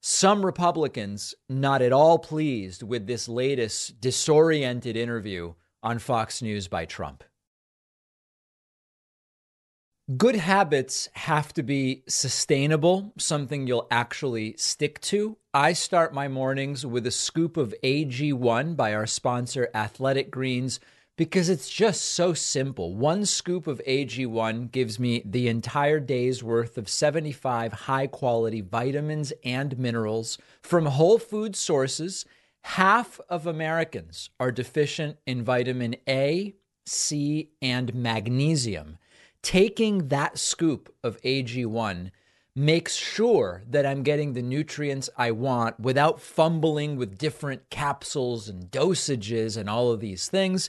[0.00, 6.84] Some Republicans not at all pleased with this latest disoriented interview on Fox News by
[6.84, 7.24] Trump.
[10.16, 15.38] Good habits have to be sustainable, something you'll actually stick to.
[15.54, 20.80] I start my mornings with a scoop of AG1 by our sponsor, Athletic Greens
[21.16, 22.94] because it's just so simple.
[22.94, 29.32] One scoop of AG1 gives me the entire day's worth of 75 high quality vitamins
[29.44, 32.24] and minerals from whole food sources.
[32.64, 36.54] Half of Americans are deficient in vitamin A,
[36.86, 38.98] C, and magnesium.
[39.42, 42.10] Taking that scoop of AG1
[42.54, 48.70] makes sure that I'm getting the nutrients I want without fumbling with different capsules and
[48.70, 50.68] dosages and all of these things.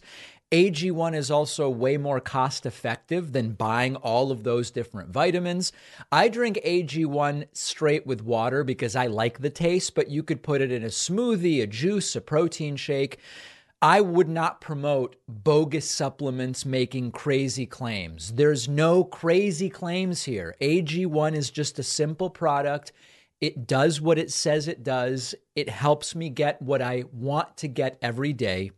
[0.53, 5.73] AG1 is also way more cost effective than buying all of those different vitamins.
[6.11, 10.61] I drink AG1 straight with water because I like the taste, but you could put
[10.61, 13.17] it in a smoothie, a juice, a protein shake.
[13.83, 18.31] I would not promote bogus supplements making crazy claims.
[18.31, 20.55] There's no crazy claims here.
[20.61, 22.93] AG1 is just a simple product.
[23.41, 25.35] It does what it says it does.
[25.53, 28.71] It helps me get what I want to get every day.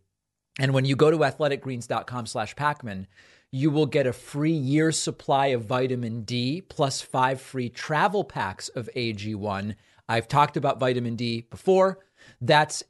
[0.58, 3.06] And when you go to athleticgreens.com slash Pakman,
[3.52, 8.70] you will get a free year supply of vitamin D plus five free travel packs
[8.70, 9.76] of AG1.
[10.10, 12.00] I've talked about vitamin D before.
[12.42, 12.82] That's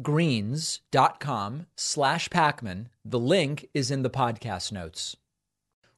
[0.00, 5.16] athleticgreens.com slash Pakman The link is in the podcast notes.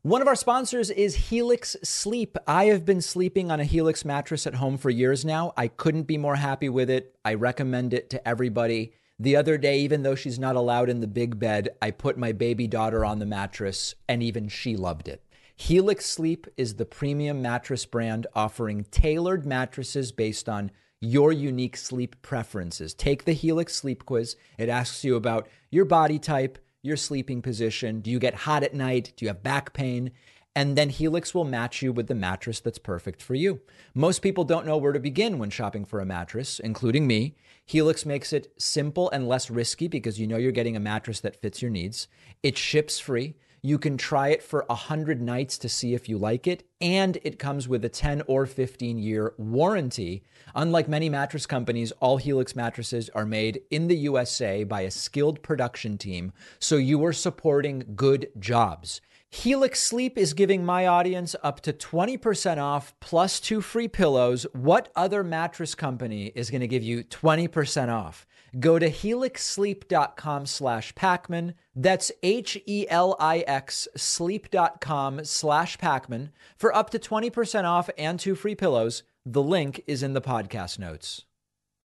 [0.03, 2.39] One of our sponsors is Helix Sleep.
[2.47, 5.53] I have been sleeping on a Helix mattress at home for years now.
[5.59, 7.15] I couldn't be more happy with it.
[7.23, 8.95] I recommend it to everybody.
[9.19, 12.33] The other day, even though she's not allowed in the big bed, I put my
[12.33, 15.23] baby daughter on the mattress and even she loved it.
[15.55, 22.21] Helix Sleep is the premium mattress brand offering tailored mattresses based on your unique sleep
[22.21, 22.93] preferences.
[22.93, 24.37] Take the Helix Sleep Quiz.
[24.59, 28.01] It asks you about your body type, your sleeping position.
[28.01, 29.13] Do you get hot at night?
[29.17, 30.13] Do you have back pain?
[30.55, 33.61] And then Helix will match you with the mattress that's perfect for you.
[33.95, 37.37] Most people don't know where to begin when shopping for a mattress, including me.
[37.65, 41.41] Helix makes it simple and less risky because you know you're getting a mattress that
[41.41, 42.09] fits your needs.
[42.43, 43.37] It ships free.
[43.63, 47.39] You can try it for 100 nights to see if you like it, and it
[47.39, 50.23] comes with a 10 or 15 year warranty.
[50.55, 55.43] Unlike many mattress companies, all Helix mattresses are made in the USA by a skilled
[55.43, 59.03] production team, so you are supporting good jobs.
[59.33, 64.45] Helix Sleep is giving my audience up to 20% off plus two free pillows.
[64.55, 68.27] What other mattress company is going to give you 20% off?
[68.59, 71.55] Go to helixsleep.com slash Pakman.
[71.75, 79.03] That's H-E-L-I-X sleep.com slash Pakman for up to 20% off and two free pillows.
[79.25, 81.25] The link is in the podcast notes.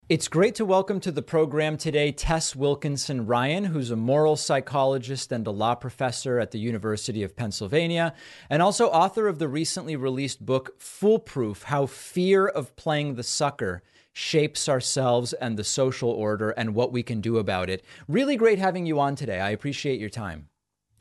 [0.08, 5.32] It's great to welcome to the program today Tess Wilkinson Ryan, who's a moral psychologist
[5.32, 8.14] and a law professor at the University of Pennsylvania,
[8.48, 13.82] and also author of the recently released book Foolproof How Fear of Playing the Sucker
[14.18, 17.84] Shapes Ourselves and the Social Order and What We Can Do About It.
[18.08, 19.42] Really great having you on today.
[19.42, 20.48] I appreciate your time.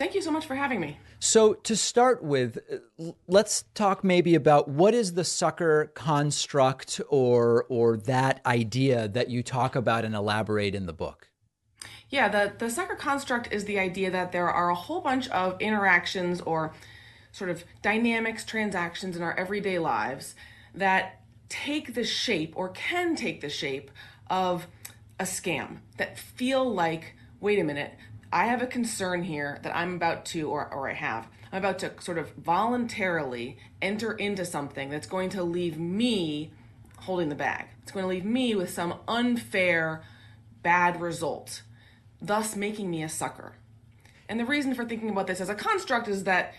[0.00, 0.98] Thank you so much for having me.
[1.20, 2.59] So, to start with,
[3.29, 9.44] let's talk maybe about what is the sucker construct or or that idea that you
[9.44, 11.31] talk about and elaborate in the book.
[12.11, 15.57] Yeah, the the sucker construct is the idea that there are a whole bunch of
[15.61, 16.74] interactions or
[17.31, 20.35] sort of dynamics, transactions in our everyday lives
[20.74, 21.20] that
[21.55, 23.93] take the shape or can take the shape
[24.29, 24.67] of
[25.21, 27.95] a scam that feel like, wait a minute,
[28.33, 31.79] I have a concern here that I'm about to, or, or I have, I'm about
[31.79, 36.51] to sort of voluntarily enter into something that's going to leave me
[36.99, 37.67] holding the bag.
[37.85, 40.03] It's going to leave me with some unfair,
[40.64, 41.62] bad result,
[42.21, 43.55] thus making me a sucker.
[44.29, 46.55] And the reason for thinking about this as a construct is that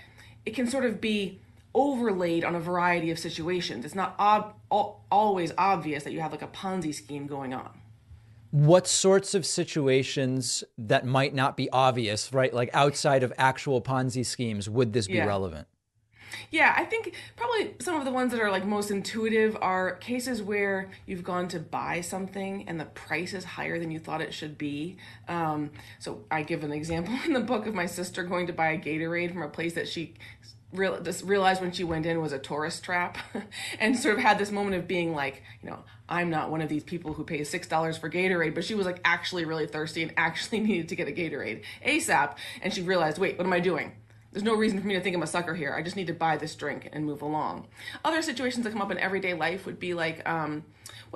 [0.45, 1.41] it can sort of be
[1.75, 3.83] overlaid on a variety of situations.
[3.83, 4.55] It's not ob-
[5.11, 7.69] always obvious that you have like a Ponzi scheme going on
[8.55, 12.53] what sorts of situations that might not be obvious, right?
[12.53, 15.25] Like outside of actual Ponzi schemes, would this be yeah.
[15.25, 15.67] relevant?
[16.51, 20.41] Yeah, I think probably some of the ones that are like most intuitive are cases
[20.41, 24.33] where you've gone to buy something and the price is higher than you thought it
[24.33, 24.95] should be.
[25.27, 28.71] Um, so I give an example in the book of my sister going to buy
[28.71, 30.13] a Gatorade from a place that she
[30.75, 33.17] real, just realized when she went in was a tourist trap
[33.79, 36.69] and sort of had this moment of being like, you know, I'm not one of
[36.69, 40.13] these people who pays $6 for Gatorade, but she was like actually really thirsty and
[40.17, 42.35] actually needed to get a Gatorade ASAP.
[42.61, 43.93] And she realized, wait, what am I doing?
[44.31, 45.73] There's no reason for me to think I'm a sucker here.
[45.73, 47.67] I just need to buy this drink and move along.
[48.03, 50.65] Other situations that come up in everyday life would be like um,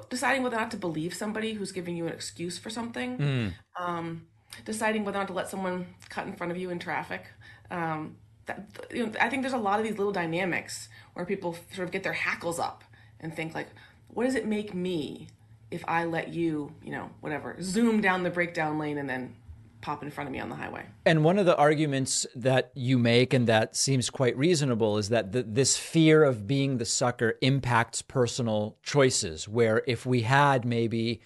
[0.09, 3.53] deciding whether or not to believe somebody who's giving you an excuse for something, mm.
[3.77, 4.25] um,
[4.63, 7.25] deciding whether or not to let someone cut in front of you in traffic.
[7.69, 8.15] Um,
[8.49, 11.87] that, you know, I think there's a lot of these little dynamics where people sort
[11.87, 12.83] of get their hackles up
[13.19, 13.67] and think like,
[14.09, 15.27] what does it make me
[15.71, 19.35] if I let you, you know, whatever, zoom down the breakdown lane and then
[19.81, 20.85] pop in front of me on the highway.
[21.05, 25.31] And one of the arguments that you make, and that seems quite reasonable, is that
[25.31, 29.47] the, this fear of being the sucker impacts personal choices.
[29.47, 31.21] Where if we had maybe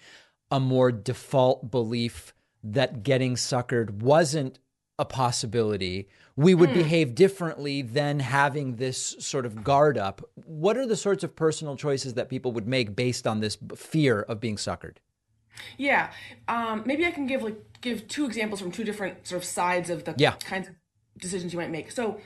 [0.50, 2.32] a more default belief
[2.62, 4.58] that getting suckered wasn't
[4.98, 6.74] a possibility, we would mm.
[6.74, 10.28] behave differently than having this sort of guard up.
[10.46, 14.22] What are the sorts of personal choices that people would make based on this fear
[14.22, 14.96] of being suckered?
[15.78, 16.10] Yeah,
[16.48, 19.90] um, maybe I can give like give two examples from two different sort of sides
[19.90, 20.32] of the yeah.
[20.32, 20.74] kinds of
[21.18, 21.92] decisions you might make.
[21.92, 22.20] So,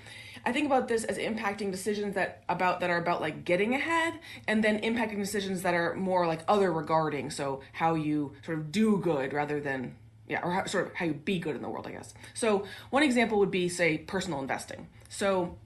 [0.47, 4.15] I think about this as impacting decisions that about that are about like getting ahead,
[4.47, 7.31] and then impacting decisions that are more like other regarding.
[7.31, 9.97] So how you sort of do good rather than
[10.29, 12.15] yeah, or how, sort of how you be good in the world, I guess.
[12.35, 14.89] So one example would be, say, personal investing.
[15.09, 15.57] So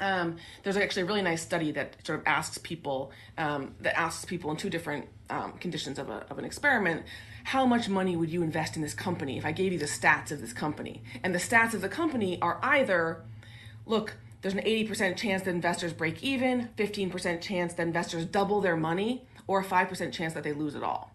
[0.00, 4.24] um, there's actually a really nice study that sort of asks people um, that asks
[4.24, 7.04] people in two different um, conditions of, a, of an experiment
[7.44, 10.30] how much money would you invest in this company if i gave you the stats
[10.30, 13.22] of this company and the stats of the company are either
[13.86, 18.76] look there's an 80% chance that investors break even 15% chance that investors double their
[18.76, 21.12] money or a 5% chance that they lose it all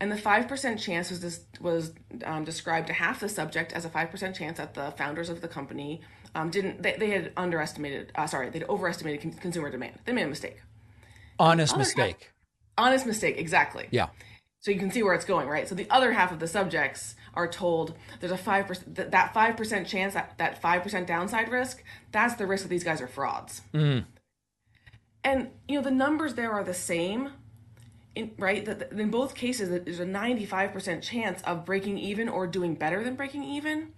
[0.00, 1.92] and the 5% chance was this, was
[2.24, 5.48] um, described to half the subject as a 5% chance that the founders of the
[5.48, 6.00] company
[6.34, 9.98] um, didn't they, they had underestimated uh, sorry they'd overestimated con- consumer demand.
[10.04, 10.60] They made a mistake.
[11.38, 12.32] Honest mistake
[12.76, 13.88] half, honest mistake exactly.
[13.90, 14.08] Yeah.
[14.60, 15.68] So you can see where it's going right?
[15.68, 19.86] So the other half of the subjects are told there's a 5% that, that 5%
[19.86, 23.62] chance that, that 5% downside risk that's the risk that these guys are frauds.
[23.72, 24.04] Mm.
[25.22, 27.30] and you know the numbers there are the same
[28.14, 32.74] in, right that in both cases there's a 95% chance of breaking even or doing
[32.74, 33.92] better than breaking even.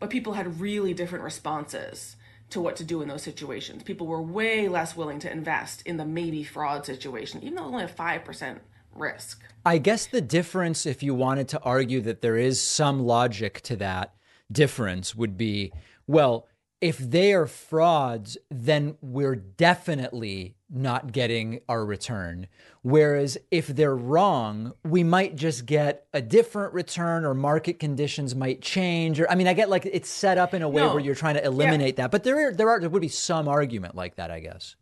[0.00, 2.16] But people had really different responses
[2.50, 3.82] to what to do in those situations.
[3.82, 7.84] People were way less willing to invest in the maybe fraud situation even though only
[7.84, 8.58] a 5%
[8.94, 9.42] risk.
[9.66, 13.76] I guess the difference if you wanted to argue that there is some logic to
[13.76, 14.14] that
[14.50, 15.72] difference would be
[16.06, 16.46] well
[16.80, 22.46] if they are frauds, then we're definitely not getting our return.
[22.82, 28.62] Whereas if they're wrong, we might just get a different return or market conditions might
[28.62, 29.20] change.
[29.20, 30.94] Or I mean, I get like it's set up in a way No.
[30.94, 32.10] where you're trying to eliminate that.
[32.10, 34.76] But there are, there are there would be some argument like that, I guess.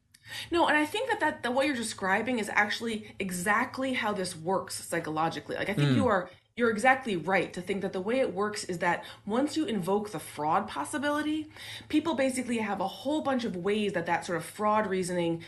[0.51, 4.37] No, and I think that, that that what you're describing is actually exactly how this
[4.37, 5.57] works psychologically.
[5.57, 5.97] Like I think hmm.
[5.97, 9.59] you are you're exactly right to think that the way it works is that once
[9.59, 11.51] you invoke the fraud possibility,
[11.91, 15.43] people basically have a whole bunch of ways that that sort of fraud reasoning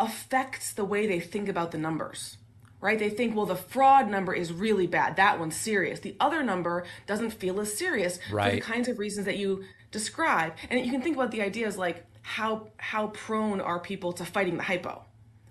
[0.00, 2.36] affects the way they think about the numbers.
[2.80, 2.98] Right?
[2.98, 5.16] They think, well, the fraud number is really bad.
[5.16, 5.98] That one's serious.
[5.98, 10.54] The other number doesn't feel as serious for the kinds of reasons that you describe.
[10.70, 14.56] And you can think about the ideas like how how prone are people to fighting
[14.58, 15.02] the hypo,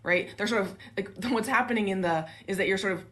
[0.03, 0.29] right?
[0.37, 3.03] They're sort of like what's happening in the is that you're sort of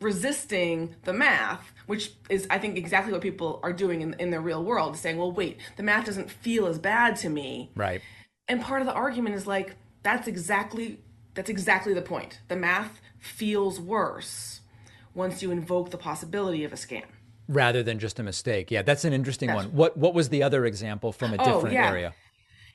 [0.00, 4.40] resisting the math, which is I think exactly what people are doing in in the
[4.40, 7.70] real world, saying, well, wait, the math doesn't feel as bad to me.
[7.74, 8.00] Right.
[8.46, 11.00] And part of the argument is like that's exactly
[11.34, 12.40] that's exactly the point.
[12.48, 14.60] The math feels worse
[15.14, 17.04] once you invoke the possibility of a scam.
[17.48, 18.70] Rather than just a mistake.
[18.70, 19.74] Yeah, that's an interesting That's- one.
[19.74, 21.88] What what was the other example from a Oh, different yeah.
[21.88, 22.14] area?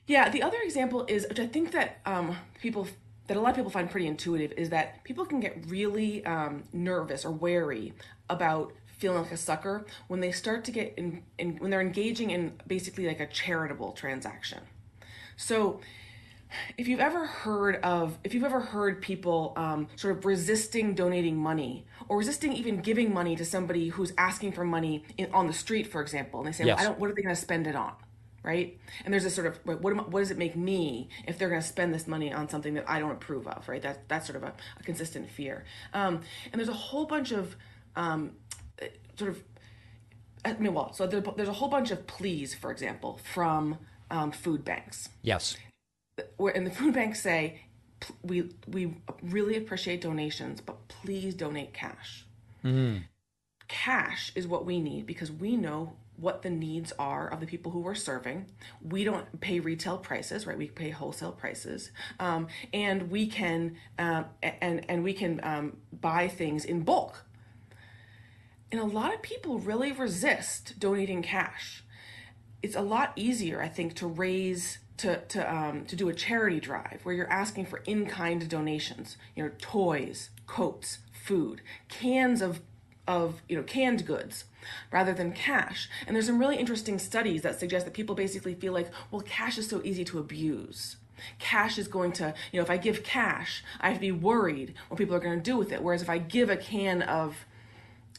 [0.07, 2.87] Yeah, the other example is, which I think that um, people,
[3.27, 6.63] that a lot of people find pretty intuitive, is that people can get really um,
[6.73, 7.93] nervous or wary
[8.29, 12.31] about feeling like a sucker when they start to get in, in, when they're engaging
[12.31, 14.59] in basically like a charitable transaction.
[15.37, 15.79] So,
[16.77, 21.37] if you've ever heard of, if you've ever heard people um, sort of resisting donating
[21.37, 25.53] money or resisting even giving money to somebody who's asking for money in, on the
[25.53, 26.77] street, for example, and they say, Yes.
[26.77, 27.93] well, I don't, what are they going to spend it on?
[28.43, 28.77] Right?
[29.05, 31.49] And there's this sort of, what, am, I- what does it make me if they're
[31.49, 33.67] going to spend this money on something that I don't approve of?
[33.69, 33.81] Right?
[33.81, 35.63] That, that's sort of a, a consistent fear.
[35.93, 37.55] Um, and there's a whole bunch of
[37.95, 38.31] um,
[39.17, 39.43] sort of
[40.45, 43.77] I mean, well, so there, there's a whole bunch of pleas, for example, from
[44.11, 45.55] um, food banks Yes.
[46.37, 47.61] Where and the food banks say
[48.21, 52.25] we we really appreciate donations but please donate cash.
[53.67, 57.71] Cash is what we need because we know what the needs are of the people
[57.71, 58.45] who we're serving.
[58.83, 60.57] We don't pay retail prices right?
[60.57, 61.91] We pay wholesale prices.
[62.19, 67.25] Um, and we can um, and and we can um, buy things in bulk.
[68.71, 71.83] And a lot of people really resist donating cash.
[72.63, 76.59] It's a lot easier, I think, to raise to to um, to do a charity
[76.59, 79.17] drive where you're asking for in-kind donations.
[79.35, 82.61] You know, toys, coats, food, cans of
[83.07, 84.45] of you know canned goods
[84.91, 85.89] rather than cash.
[86.05, 89.57] And there's some really interesting studies that suggest that people basically feel like, well, cash
[89.57, 90.97] is so easy to abuse.
[91.39, 94.73] Cash is going to, you know, if I give cash, I have to be worried
[94.87, 95.81] what people are going to do with it.
[95.81, 97.45] Whereas if I give a can of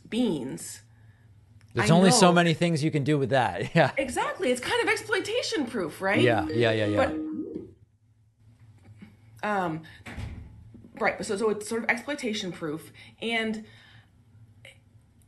[0.08, 0.80] beans,
[1.74, 3.70] There's I only so many things you can do with that.
[3.74, 3.90] Yeah.
[3.96, 4.50] Exactly.
[4.52, 6.20] It's kind of exploitation proof, right?
[6.20, 6.96] Yeah, yeah, yeah, yeah.
[9.42, 9.82] But um
[11.00, 13.64] right, so so it's sort of exploitation proof and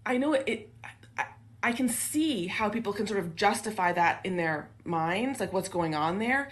[0.07, 0.75] I know it, it
[1.19, 1.27] I,
[1.65, 5.69] I can see how people can sort of justify that in their minds, like what's
[5.69, 6.49] going on there.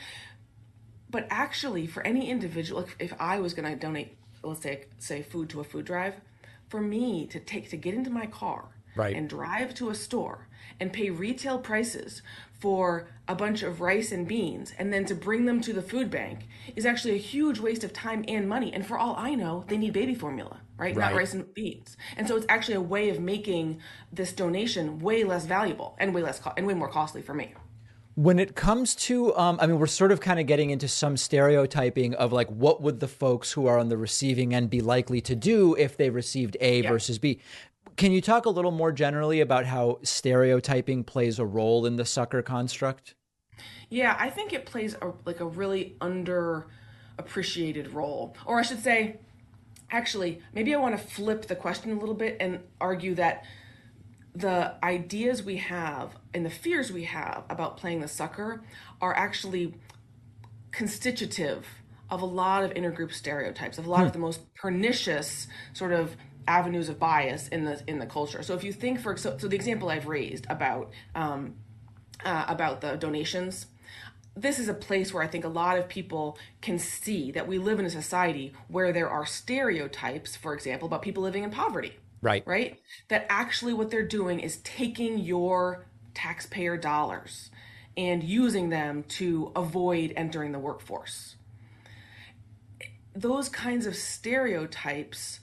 [1.08, 5.22] But actually, for any individual, if, if I was going to donate, let's say, say
[5.22, 6.14] food to a food drive,
[6.68, 9.16] for me to take to get into my car Right.
[9.16, 10.48] and drive to a store
[10.80, 12.22] and pay retail prices
[12.52, 16.10] for a bunch of rice and beans and then to bring them to the food
[16.10, 18.72] bank is actually a huge waste of time and money.
[18.72, 20.96] And for all I know, they need baby formula, right?
[20.96, 21.96] Not rice and beans.
[22.16, 23.80] And so it's actually a way of making
[24.12, 27.52] this donation way less valuable and way less co- and way more costly for me.
[28.16, 31.16] When it comes to, um, I mean, we're sort of kind of getting into some
[31.16, 35.20] stereotyping of like what would the folks who are on the receiving end be likely
[35.22, 36.88] to do if they received A Yeah.
[36.90, 37.40] versus B.
[37.96, 42.04] Can you talk a little more generally about how stereotyping plays a role in the
[42.04, 43.14] sucker construct?
[43.88, 48.36] Yeah, I think it plays a like a really underappreciated role.
[48.46, 49.20] Or I should say,
[49.90, 53.44] actually, maybe I want to flip the question a little bit and argue that
[54.34, 58.64] the ideas we have and the fears we have about playing the sucker
[59.00, 59.74] are actually
[60.72, 61.64] constitutive
[62.10, 64.14] of a lot of intergroup stereotypes, of a lot of hmm.
[64.14, 66.16] the most pernicious sort of
[66.46, 68.42] avenues of bias in the in the culture.
[68.42, 71.54] So if you think for so, so the example I've raised about um,
[72.24, 73.66] uh, about the donations.
[74.36, 77.58] This is a place where I think a lot of people can see that we
[77.58, 81.92] live in a society where there are stereotypes, for example, about people living in poverty.
[82.20, 82.42] Right.
[82.44, 82.80] Right?
[83.08, 87.50] That actually what they're doing is taking your taxpayer dollars
[87.96, 91.36] and using them to avoid entering the workforce.
[93.14, 95.38] Those kinds of stereotypes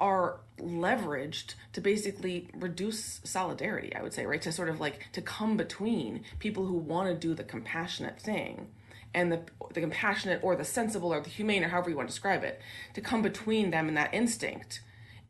[0.00, 4.42] are leveraged to basically reduce solidarity i would say right?
[4.42, 8.68] To sort of like to come between people who want to do the compassionate thing
[9.14, 9.42] and the
[9.74, 12.60] the compassionate or the sensible or the humane or however you want to describe it
[12.94, 14.80] to come between them and that instinct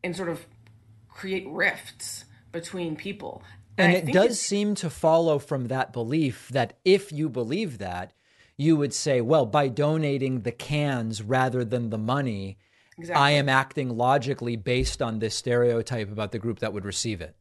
[0.03, 0.47] and sort of
[1.09, 3.43] create rifts between people.
[3.77, 8.13] And, and it does seem to follow from that belief that if you believe that
[8.57, 12.59] you would say well by donating the cans rather than the money
[12.99, 13.23] exactly.
[13.23, 17.35] i am acting logically based on this stereotype about the group that would receive it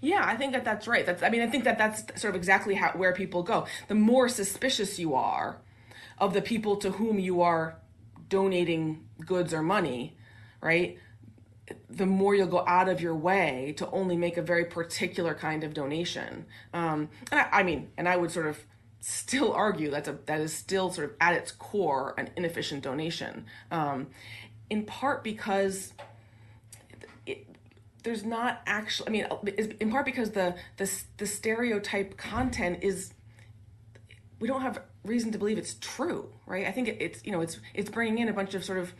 [0.00, 1.04] yeah, I think that that's right.
[1.04, 3.66] That's I mean, I think that that's sort of exactly how where people go.
[3.88, 5.60] The more suspicious you are
[6.18, 7.78] of the people to whom you are
[8.28, 10.16] donating goods or money,
[10.60, 10.98] right?
[11.90, 15.64] The more you'll go out of your way to only make a very particular kind
[15.64, 16.46] of donation.
[16.72, 18.64] Um, and I, I mean, and I would sort of
[19.00, 23.46] still argue that's a that is still sort of at its core an inefficient donation.
[23.70, 24.08] Um,
[24.70, 25.92] in part because
[28.02, 29.26] there's not actually i mean
[29.80, 33.12] in part because the the, the stereotype content is
[34.38, 36.66] we don't have reason to believe it's true right?
[36.66, 38.94] I think it, it's you know it's it's bringing in a bunch of sort of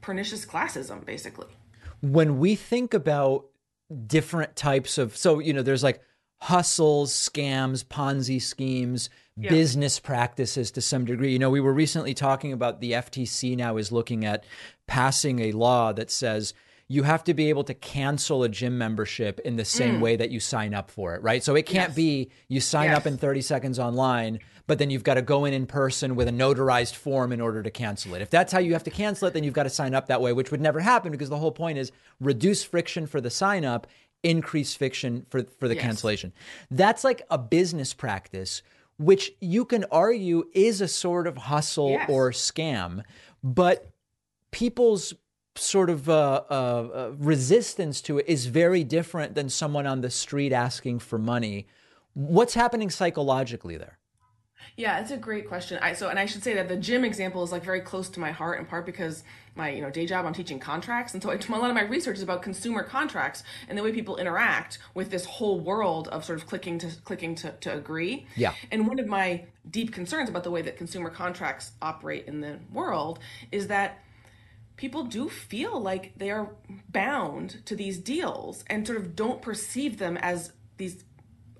[0.00, 1.48] pernicious classism basically.
[2.00, 3.46] When we think about
[4.06, 6.00] different types of so you know there's like
[6.40, 9.50] hustles scams ponzi schemes yeah.
[9.50, 11.32] business practices to some degree.
[11.32, 14.44] You know we were recently talking about the ftc now is looking at
[14.86, 16.54] passing a law that says
[16.88, 20.00] you have to be able to cancel a gym membership in the same mm.
[20.00, 21.42] way that you sign up for it, right?
[21.42, 21.96] So it can't yes.
[21.96, 22.98] be you sign yes.
[22.98, 26.28] up in 30 seconds online, but then you've got to go in in person with
[26.28, 28.22] a notarized form in order to cancel it.
[28.22, 30.20] If that's how you have to cancel it, then you've got to sign up that
[30.20, 33.64] way, which would never happen because the whole point is reduce friction for the sign
[33.64, 33.88] up,
[34.22, 35.82] increase friction for, for the yes.
[35.82, 36.32] cancellation.
[36.70, 38.62] That's like a business practice,
[38.96, 43.02] which you can argue is a sort of hustle or scam,
[43.42, 43.90] but
[44.56, 45.12] people's
[45.54, 50.08] sort of uh, uh, uh, resistance to it is very different than someone on the
[50.08, 51.66] street asking for money.
[52.14, 53.98] What's happening psychologically there?
[54.78, 55.78] Yeah, it's a great question.
[55.82, 58.20] I so and I should say that the gym example is like very close to
[58.20, 61.30] my heart in part because my you know day job I'm teaching contracts and so
[61.30, 64.78] I, a lot of my research is about consumer contracts and the way people interact
[64.94, 68.26] with this whole world of sort of clicking to clicking to, to agree.
[68.36, 68.54] Yeah.
[68.70, 72.58] And one of my deep concerns about the way that consumer contracts operate in the
[72.72, 73.18] world
[73.52, 74.02] is that
[74.76, 76.50] people do feel like they are
[76.90, 81.04] bound to these deals and sort of don't perceive them as these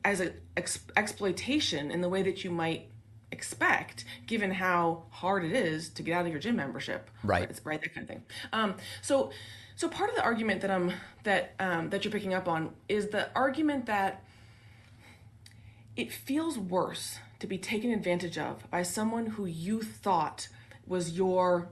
[0.05, 2.89] as an ex- exploitation in the way that you might
[3.33, 7.11] expect given how hard it is to get out of your gym membership.
[7.25, 7.49] Right.
[7.49, 8.23] Right, right that kind of thing.
[8.53, 9.33] Um, so
[9.77, 10.93] so part of the argument that i'm
[11.23, 14.25] that um, that you're picking up on is the argument that
[15.95, 20.49] it feels worse to be taken advantage of by someone who you thought
[20.87, 21.71] was your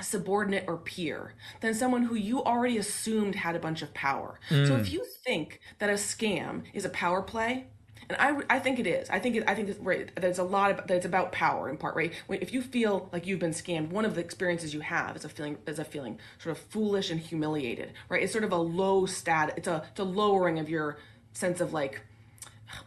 [0.00, 4.38] subordinate or peer than someone who you already assumed had a bunch of power.
[4.50, 4.68] Mm.
[4.68, 7.66] So if you think that a scam is a power play,
[8.08, 9.10] and I, I think it is.
[9.10, 11.68] I think it, I think it's, right, there's a lot of that it's about power
[11.68, 12.12] in part, right?
[12.28, 15.28] If you feel like you've been scammed, one of the experiences you have is a
[15.28, 18.22] feeling is a feeling sort of foolish and humiliated, right?
[18.22, 19.54] It's sort of a low stat.
[19.56, 20.98] It's a it's a lowering of your
[21.32, 22.02] sense of like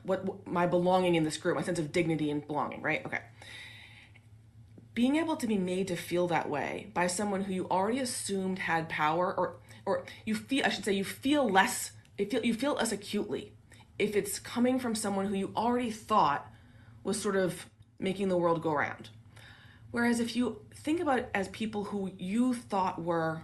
[0.03, 3.05] what, what my belonging in this group, my sense of dignity and belonging, right?
[3.05, 3.19] Okay
[4.99, 8.59] being able to be made to feel that way by someone who you already assumed
[8.59, 12.53] had power or or you feel I should say you feel less you feel you
[12.53, 13.53] feel less acutely
[13.97, 16.51] if it's coming from someone who you already thought
[17.05, 17.65] was sort of
[17.97, 19.07] making the world go round.
[19.91, 23.43] Whereas if you think about it as people who you thought were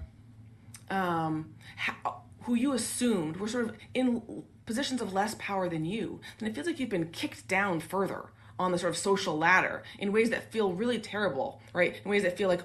[0.89, 6.19] um, ha- who you assumed were sort of in positions of less power than you,
[6.37, 8.25] then it feels like you've been kicked down further
[8.57, 11.95] on the sort of social ladder in ways that feel really terrible, right?
[12.03, 12.61] In ways that feel like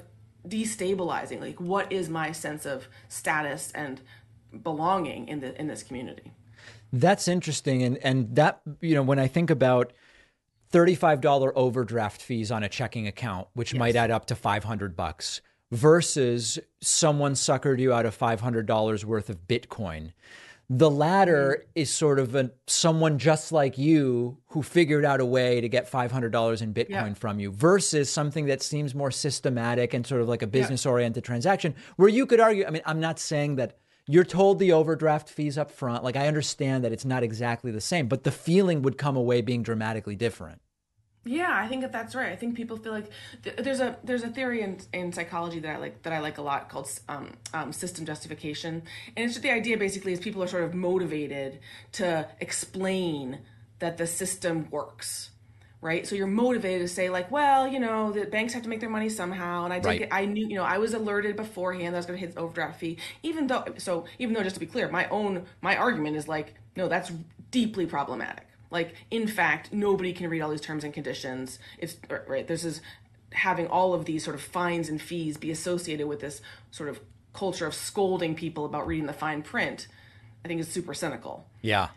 [0.47, 1.41] destabilizing.
[1.41, 4.01] Like, what is my sense of status and
[4.63, 6.33] belonging in the in this community?
[6.93, 9.93] That's interesting, and and that you know when I think about.
[10.73, 13.79] $35 overdraft fees on a checking account, which yes.
[13.81, 15.41] might add up to 500 bucks
[15.73, 20.13] versus someone suckered you out of $500 worth of Bitcoin.
[20.73, 21.71] The latter mm-hmm.
[21.75, 25.91] is sort of a, someone just like you who figured out a way to get
[25.91, 27.15] $500 in Bitcoin yeah.
[27.15, 31.25] from you versus something that seems more systematic and sort of like a business oriented
[31.25, 31.27] yeah.
[31.27, 35.29] transaction where you could argue, I mean, I'm not saying that you're told the overdraft
[35.29, 36.05] fees up front.
[36.05, 39.41] Like I understand that it's not exactly the same, but the feeling would come away
[39.41, 40.61] being dramatically different.
[41.25, 42.33] Yeah, I think that that's right.
[42.33, 43.11] I think people feel like
[43.43, 46.39] th- there's a there's a theory in, in psychology that I like that I like
[46.39, 48.83] a lot called um, um, system justification,
[49.17, 51.59] and it's just the idea basically is people are sort of motivated
[51.93, 53.41] to explain
[53.81, 55.31] that the system works,
[55.83, 56.07] right?
[56.07, 58.89] So you're motivated to say like, well, you know, the banks have to make their
[58.89, 60.09] money somehow, and I did Right.
[60.11, 62.41] I knew, you know, I was alerted beforehand that I was going to hit the
[62.41, 66.17] overdraft fee, even though, so even though, just to be clear, my own my argument
[66.17, 67.13] is like, no, that's
[67.51, 68.47] deeply problematic.
[68.71, 71.59] Like, in fact, nobody can read all these terms and conditions.
[71.79, 71.97] It's
[72.29, 72.47] right.
[72.47, 72.81] This is
[73.33, 76.41] having all of these sort of fines and fees be associated with this
[76.71, 77.01] sort of
[77.33, 79.87] culture of scolding people about reading the fine print.
[80.45, 81.89] I think is super cynical Yeah.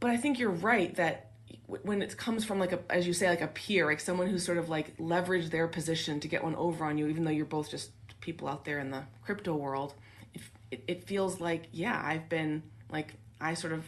[0.00, 1.32] but I think you're right that
[1.66, 4.44] when it comes from like a, as you say, like a peer, like someone who's
[4.44, 7.44] sort of like leveraged their position to get one over on you, even though you're
[7.44, 7.90] both just
[8.20, 9.94] people out there in the crypto world,
[10.32, 10.40] it,
[10.70, 13.84] it, it feels like, yeah, I've been like, I sort of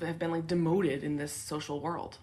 [0.00, 2.18] have been like demoted in this social world.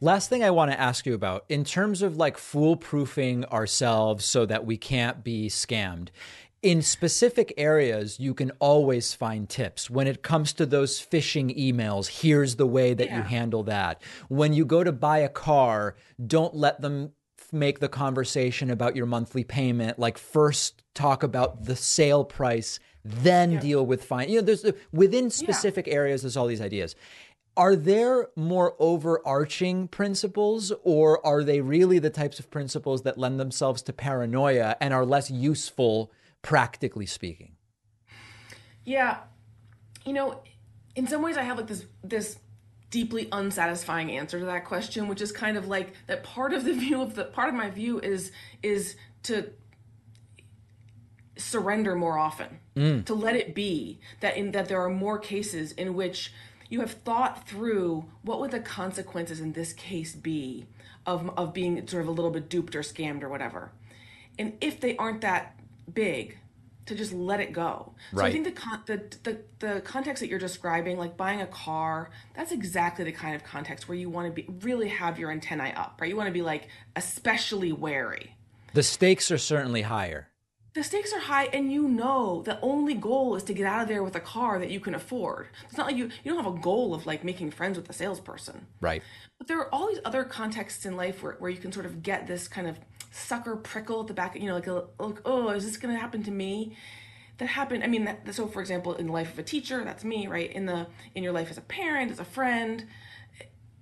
[0.00, 4.44] Last thing I want to ask you about in terms of like foolproofing ourselves so
[4.46, 6.08] that we can't be scammed.
[6.60, 9.90] In specific areas, you can always find tips.
[9.90, 14.00] When it comes to those phishing emails, here's the way that you handle that.
[14.28, 18.94] When you go to buy a car, don't let them f- make the conversation about
[18.94, 19.98] your monthly payment.
[19.98, 24.28] Like, first talk about the sale price, then deal with fine.
[24.28, 26.94] You know, there's uh, within specific areas, there's all these ideas.
[27.56, 33.38] Are there more overarching principles, or are they really the types of principles that lend
[33.38, 37.56] themselves to paranoia and are less useful, practically speaking?
[38.84, 39.18] Yeah,
[40.06, 40.42] you know,
[40.96, 42.38] in some ways, I have like this this
[42.90, 46.72] deeply unsatisfying answer to that question, which is kind of like that part of the
[46.72, 48.32] view of the part of my view is
[48.62, 49.50] is to
[51.42, 53.04] surrender more often mm.
[53.04, 56.32] to let it be that in that there are more cases in which
[56.68, 60.66] you have thought through what would the consequences in this case be
[61.06, 63.70] of of being sort of a little bit duped or scammed or whatever.
[64.38, 65.58] And if they aren't that
[65.92, 66.38] big
[66.86, 67.92] to just let it go.
[68.14, 71.46] So i think the, con- the the the context that you're describing like buying a
[71.46, 75.30] car that's exactly the kind of context where you want to be really have your
[75.30, 76.10] antennae up right?
[76.10, 78.36] You want to be like especially wary.
[78.74, 80.28] The stakes are certainly higher.
[80.74, 83.88] The stakes are high and you know the only goal is to get out of
[83.88, 85.48] there with a car that you can afford.
[85.68, 87.92] It's not like you you don't have a goal of like making friends with the
[87.92, 88.66] salesperson.
[88.80, 89.02] Right.
[89.38, 92.02] but there are all these other contexts in life where, where you can sort of
[92.02, 92.78] get this kind of
[93.10, 96.00] sucker prickle at the back you know like a like oh is this going to
[96.00, 96.76] happen to me?
[97.38, 100.04] That happened i mean that, so for example in the life of a teacher that's
[100.04, 100.50] me right?
[100.50, 102.86] In the in your life as a parent as a friend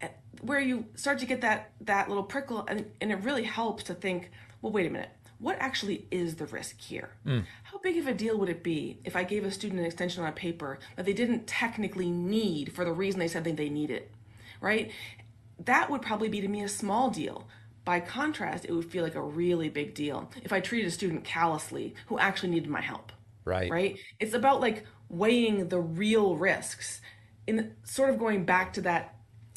[0.01, 0.09] eh,
[0.41, 3.95] where you start to get that that little prickle and, and it really helps to
[3.95, 4.31] think
[4.63, 5.11] well wait a minute
[5.41, 7.11] what actually is the risk here?
[7.27, 7.45] Mm.
[7.65, 10.23] How big of a deal would it be if i gave a student an extension
[10.23, 13.69] on a paper that they didn't technically need for the reason they said that they
[13.69, 14.11] need it
[14.61, 14.91] right?
[15.65, 17.49] That would probably be to me a small deal.
[17.85, 21.25] By contrast it would feel like a really big deal if i treated a student
[21.25, 23.11] callously who actually needed my help
[23.45, 23.71] Right.
[23.71, 23.99] right?
[24.21, 27.01] It's about like weighing the real risks
[27.47, 29.15] in sort of going back to that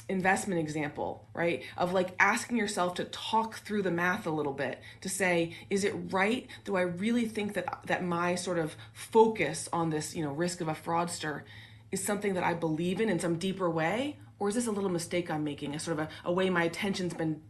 [0.09, 1.63] investment example right?
[1.77, 5.83] Of like asking yourself to talk through the math a little bit to say is
[5.83, 6.47] it right?
[6.65, 10.61] Do i really think that that my sort of focus on this you know risk
[10.61, 11.41] of a fraudster
[11.91, 14.17] is something that i believe in in some deeper way?
[14.39, 16.63] Or is this a little mistake i'm making a sort of a, a way my
[16.63, 17.41] attention's been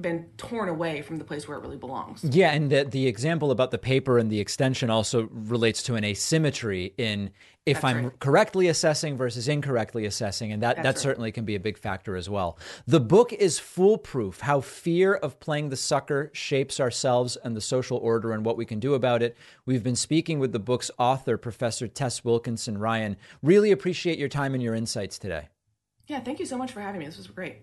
[0.00, 3.50] been torn away from the place where it really belongs Yeah, and the, the example
[3.50, 7.30] about the paper and the extension also relates to an asymmetry in
[7.64, 8.18] if That's I'm right.
[8.18, 10.98] correctly assessing versus incorrectly assessing, and that, that right.
[10.98, 12.58] certainly can be a big factor as well.
[12.88, 17.98] The book is foolproof how fear of playing the sucker shapes ourselves and the social
[17.98, 19.36] order and what we can do about it.
[19.64, 23.16] We've been speaking with the book's author, Professor Tess Wilkinson Ryan.
[23.42, 25.48] Really appreciate your time and your insights today.
[26.08, 27.62] yeah thank you so much for having me this was great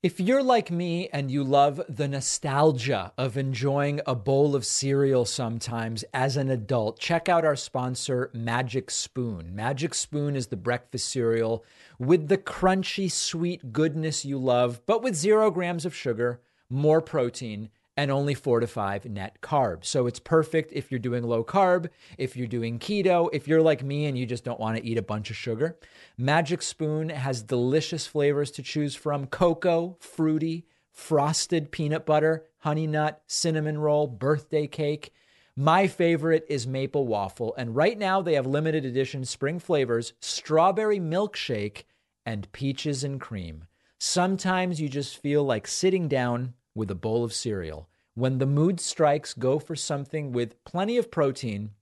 [0.00, 5.24] If you're like me and you love the nostalgia of enjoying a bowl of cereal
[5.24, 9.56] sometimes as an adult, check out our sponsor, Magic Spoon.
[9.56, 11.64] Magic Spoon is the breakfast cereal
[11.98, 17.68] with the crunchy, sweet goodness you love, but with zero grams of sugar, more protein,
[17.98, 19.86] and only four to five net carbs.
[19.86, 23.82] So it's perfect if you're doing low carb, if you're doing keto, if you're like
[23.82, 25.76] me and you just don't want to eat a bunch of sugar.
[26.16, 33.20] Magic Spoon has delicious flavors to choose from cocoa, fruity, frosted peanut butter, honey nut,
[33.26, 35.12] cinnamon roll, birthday cake.
[35.56, 41.00] My favorite is maple waffle, and right now they have limited edition spring flavors strawberry
[41.00, 41.82] milkshake
[42.24, 43.64] and peaches and cream.
[43.98, 47.88] Sometimes you just feel like sitting down with a bowl of cereal.
[48.14, 51.72] When the mood strikes, go for something with plenty of protein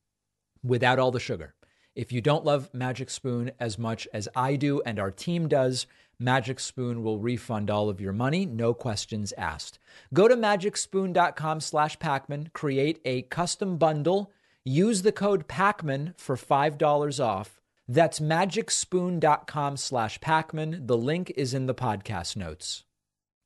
[0.65, 1.55] without all the sugar.
[1.95, 5.87] If you don't love Magic Spoon as much as I do and our team does,
[6.19, 9.79] Magic Spoon will refund all of your money, no questions asked.
[10.13, 14.33] Go to magicspoon.com slash Pakman, create a custom bundle,
[14.65, 17.61] use the code Pakman for $5 off.
[17.89, 20.87] That's magicspoon.com slash Pakman.
[20.87, 22.85] The link is in the podcast notes.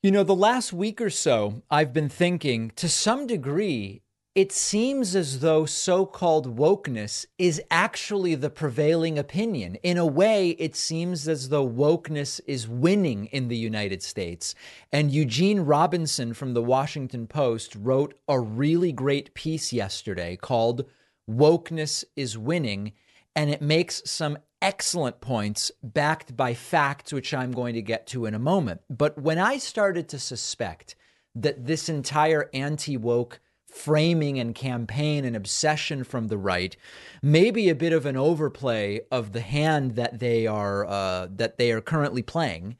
[0.03, 4.01] You know, the last week or so, I've been thinking to some degree,
[4.35, 9.75] it seems as though so called wokeness is actually the prevailing opinion.
[9.83, 14.55] In a way, it seems as though wokeness is winning in the United States.
[14.91, 20.87] And Eugene Robinson from the Washington Post wrote a really great piece yesterday called
[21.29, 22.93] Wokeness is Winning.
[23.37, 28.27] And it makes some excellent points backed by facts, which I'm going to get to
[28.27, 28.83] in a moment.
[28.89, 30.95] But when I started to suspect
[31.35, 36.77] that this entire anti woke framing and campaign and obsession from the right,
[37.23, 41.73] maybe a bit of an overplay of the hand that they are uh, that they
[41.73, 42.77] are currently playing,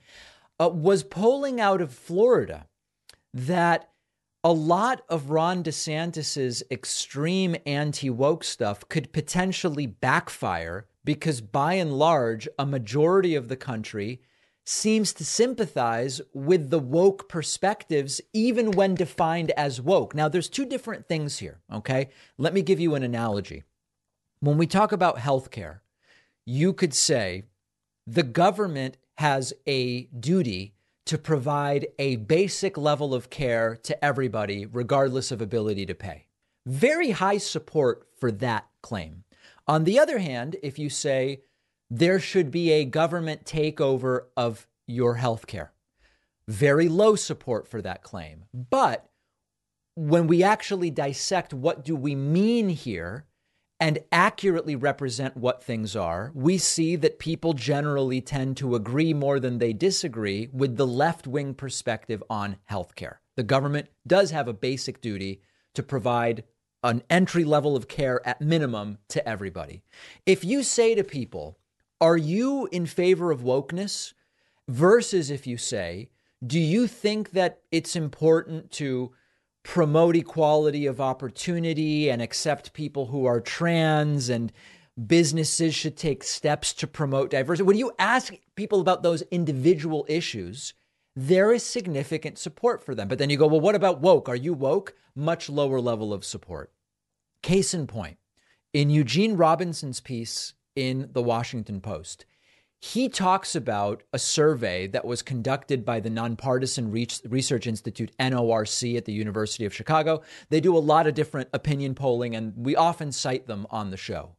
[0.61, 2.67] uh, was polling out of Florida
[3.33, 3.91] that
[4.43, 11.93] a lot of Ron DeSantis's extreme anti woke stuff could potentially backfire because, by and
[11.93, 14.21] large, a majority of the country
[14.65, 20.15] seems to sympathize with the woke perspectives, even when defined as woke.
[20.15, 22.11] Now, there's two different things here, okay?
[22.39, 23.65] Let me give you an analogy.
[24.41, 25.81] When we talk about healthcare,
[26.47, 27.45] you could say
[28.07, 30.75] the government has a duty
[31.07, 36.27] to provide a basic level of care to everybody, regardless of ability to pay.
[36.67, 39.25] Very high support for that claim.
[39.71, 41.43] On the other hand, if you say
[41.89, 45.73] there should be a government takeover of your health care.
[46.49, 48.47] Very low support for that claim.
[48.53, 49.09] But
[49.95, 53.27] when we actually dissect what do we mean here
[53.79, 59.39] and accurately represent what things are, we see that people generally tend to agree more
[59.39, 63.19] than they disagree with the left-wing perspective on healthcare.
[63.37, 65.43] The government does have a basic duty
[65.75, 66.43] to provide
[66.83, 69.83] an entry level of care at minimum to everybody.
[70.25, 71.59] If you say to people,
[72.01, 74.15] are you in favor of wokeness?
[74.69, 76.11] Versus if you say,
[76.47, 79.13] do you think that it's important to
[79.63, 84.53] promote equality of opportunity and accept people who are trans and
[85.07, 87.67] businesses should take steps to promote diversity?
[87.67, 90.73] When you ask people about those individual issues,
[91.29, 93.07] there is significant support for them.
[93.07, 94.29] But then you go, well, what about woke?
[94.29, 94.95] Are you woke?
[95.15, 96.73] Much lower level of support.
[97.43, 98.17] Case in point,
[98.73, 102.25] in Eugene Robinson's piece in the Washington Post.
[102.79, 109.05] He talks about a survey that was conducted by the Nonpartisan Research Institute, NORC, at
[109.05, 110.23] the University of Chicago.
[110.49, 113.99] They do a lot of different opinion polling, and we often cite them on the
[113.99, 114.37] show.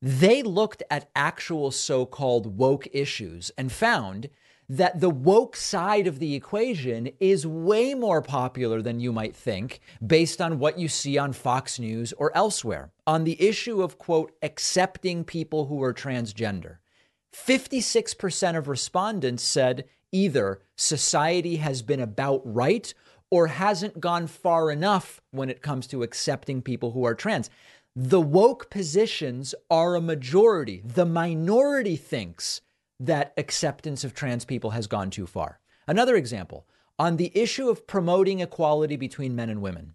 [0.00, 4.28] They looked at actual so called woke issues and found
[4.68, 9.80] that the woke side of the equation is way more popular than you might think
[10.06, 12.90] based on what you see on Fox News or elsewhere.
[13.06, 16.78] On the issue of, quote, accepting people who are transgender,
[17.34, 22.92] 56% of respondents said either society has been about right
[23.30, 27.48] or hasn't gone far enough when it comes to accepting people who are trans.
[27.96, 30.82] The woke positions are a majority.
[30.84, 32.60] The minority thinks
[33.02, 35.58] that acceptance of trans people has gone too far.
[35.86, 36.66] Another example
[36.98, 39.94] on the issue of promoting equality between men and women,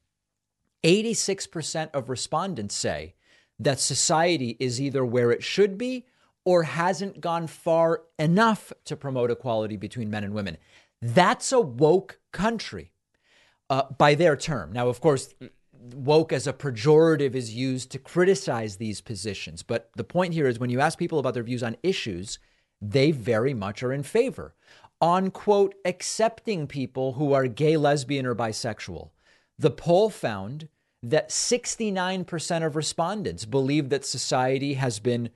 [0.84, 3.16] 86% of respondents say
[3.60, 6.05] that society is either where it should be
[6.43, 10.58] or hasn't gone far enough to promote equality between men and women.
[11.01, 12.91] That's a woke country
[13.70, 14.74] uh, by their term.
[14.74, 15.34] Now, of course,
[15.93, 19.64] woke as a pejorative is used to criticize these positions.
[19.64, 22.39] But the point here is when you ask people about their views on issues,
[22.82, 24.53] they very much are in favor.
[24.99, 29.11] On quote, accepting people who are gay, lesbian, or bisexual.
[29.59, 30.69] The poll found
[31.03, 35.30] that 69% of respondents believe that society has been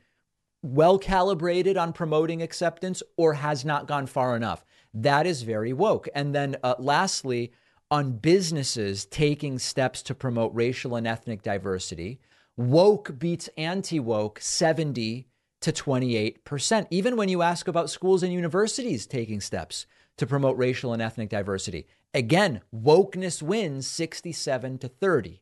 [0.63, 4.63] well calibrated on promoting acceptance or has not gone far enough.
[4.93, 6.07] That is very woke.
[6.13, 7.51] And then, uh, lastly,
[7.89, 12.19] on businesses taking steps to promote racial and ethnic diversity,
[12.57, 15.27] woke beats anti woke 70
[15.61, 19.85] to 28%, even when you ask about schools and universities taking steps
[20.17, 21.87] to promote racial and ethnic diversity.
[22.13, 25.41] Again, wokeness wins 67 to 30.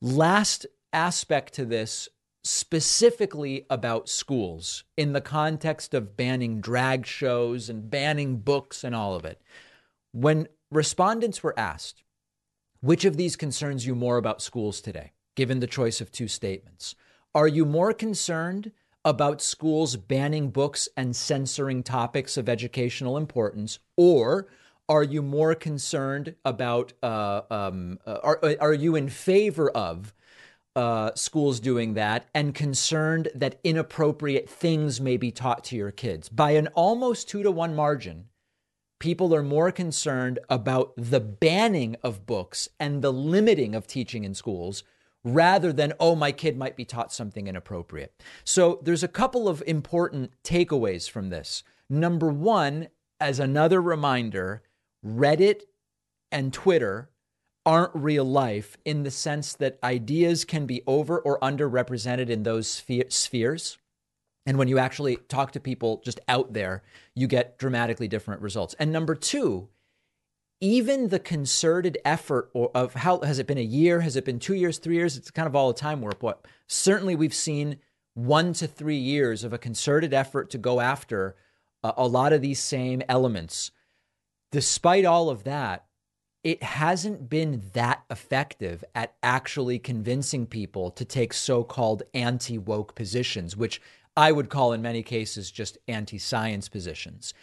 [0.00, 2.08] Last aspect to this,
[2.44, 9.14] specifically about schools in the context of banning drag shows and banning books and all
[9.14, 9.40] of it.
[10.12, 12.02] When respondents were asked,
[12.80, 16.94] which of these concerns you more about schools today, given the choice of two statements?
[17.34, 18.72] Are you more concerned
[19.04, 24.48] about schools banning books and censoring topics of educational importance, or
[24.88, 26.92] are you more concerned about?
[27.02, 30.14] Uh, um, uh, are are you in favor of
[30.76, 36.28] uh, schools doing that and concerned that inappropriate things may be taught to your kids.
[36.28, 38.26] By an almost two to one margin,
[38.98, 44.34] people are more concerned about the banning of books and the limiting of teaching in
[44.34, 44.82] schools
[45.24, 48.22] rather than, oh, my kid might be taught something inappropriate.
[48.44, 51.62] So there's a couple of important takeaways from this.
[51.88, 54.62] Number one, as another reminder,
[55.04, 55.62] Reddit
[56.30, 57.10] and Twitter
[57.66, 62.84] aren't real life in the sense that ideas can be over or underrepresented in those
[63.08, 63.78] spheres.
[64.46, 66.82] And when you actually talk to people just out there,
[67.14, 68.74] you get dramatically different results.
[68.78, 69.68] And number two,
[70.64, 74.00] even the concerted effort of how has it been a year?
[74.00, 75.14] Has it been two years, three years?
[75.14, 76.22] It's kind of all a time warp.
[76.22, 77.76] What certainly we've seen
[78.14, 81.36] one to three years of a concerted effort to go after
[81.82, 83.72] a, a lot of these same elements.
[84.52, 85.84] Despite all of that,
[86.42, 92.94] it hasn't been that effective at actually convincing people to take so called anti woke
[92.94, 93.82] positions, which
[94.16, 97.34] I would call in many cases just anti science positions.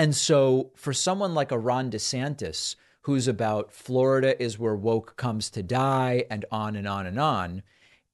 [0.00, 5.50] And so for someone like a Ron DeSantis, who's about Florida is where woke comes
[5.50, 7.62] to die and on and on and on,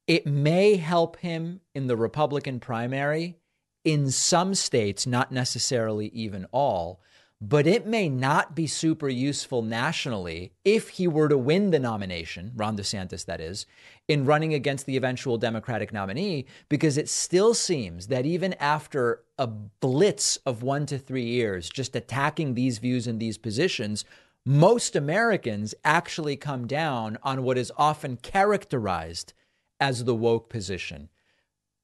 [0.09, 3.37] it may help him in the Republican primary
[3.85, 7.01] in some states, not necessarily even all
[7.41, 12.53] but it may not be super useful nationally if he were to win the nomination,
[12.57, 13.67] Ron DeSantis, that is,
[14.09, 19.47] in running against the eventual Democratic nominee, because it still seems that even after a
[19.47, 24.05] blitz of one to three years, just attacking these views and these positions,
[24.47, 29.35] most Americans actually come down on what is often characterized
[29.79, 31.11] as the woke position.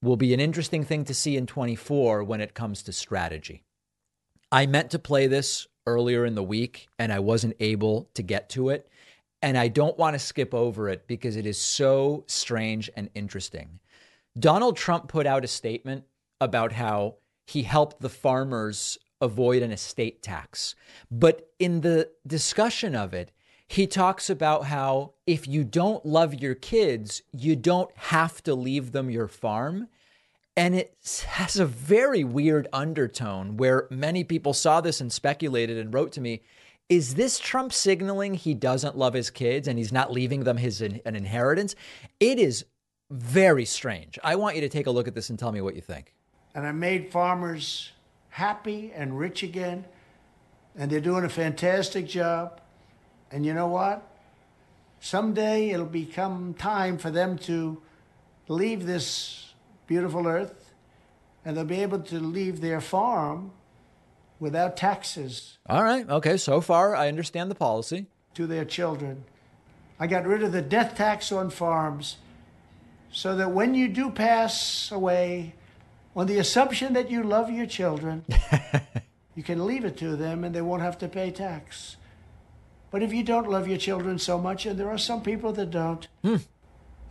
[0.00, 3.64] Will be an interesting thing to see in 24 when it comes to strategy.
[4.52, 8.50] I meant to play this earlier in the week and I wasn't able to get
[8.50, 8.86] to it.
[9.40, 13.80] And I don't want to skip over it because it is so strange and interesting.
[14.38, 16.04] Donald Trump put out a statement
[16.40, 20.74] about how he helped the farmers avoid an estate tax.
[21.10, 23.32] But in the discussion of it,
[23.66, 28.92] he talks about how if you don't love your kids, you don't have to leave
[28.92, 29.88] them your farm.
[30.56, 30.94] And it
[31.28, 36.20] has a very weird undertone where many people saw this and speculated and wrote to
[36.20, 36.42] me
[36.88, 40.82] is this Trump signaling he doesn't love his kids and he's not leaving them his
[40.82, 41.74] an inheritance?
[42.20, 42.66] It is
[43.10, 44.18] very strange.
[44.22, 46.12] I want you to take a look at this and tell me what you think.
[46.54, 47.92] And I made farmers
[48.28, 49.86] happy and rich again,
[50.76, 52.60] and they're doing a fantastic job.
[53.30, 54.06] And you know what?
[55.00, 57.80] Someday it'll become time for them to
[58.48, 59.51] leave this
[59.92, 60.72] beautiful earth,
[61.44, 63.50] and they'll be able to leave their farm
[64.40, 65.58] without taxes.
[65.68, 66.08] All right.
[66.08, 66.38] Okay.
[66.38, 68.06] So far, I understand the policy.
[68.36, 69.24] To their children.
[70.00, 72.16] I got rid of the death tax on farms
[73.12, 75.54] so that when you do pass away,
[76.16, 78.24] on the assumption that you love your children,
[79.34, 81.96] you can leave it to them and they won't have to pay tax.
[82.90, 85.70] But if you don't love your children so much, and there are some people that
[85.70, 86.36] don't, hmm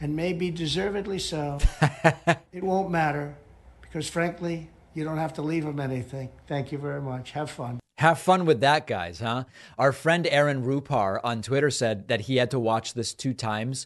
[0.01, 1.59] and maybe deservedly so,
[2.51, 3.35] it won't matter
[3.81, 6.29] because, frankly, you don't have to leave them anything.
[6.47, 7.31] Thank you very much.
[7.31, 7.79] Have fun.
[7.99, 9.43] Have fun with that, guys, huh?
[9.77, 13.85] Our friend Aaron Rupar on Twitter said that he had to watch this two times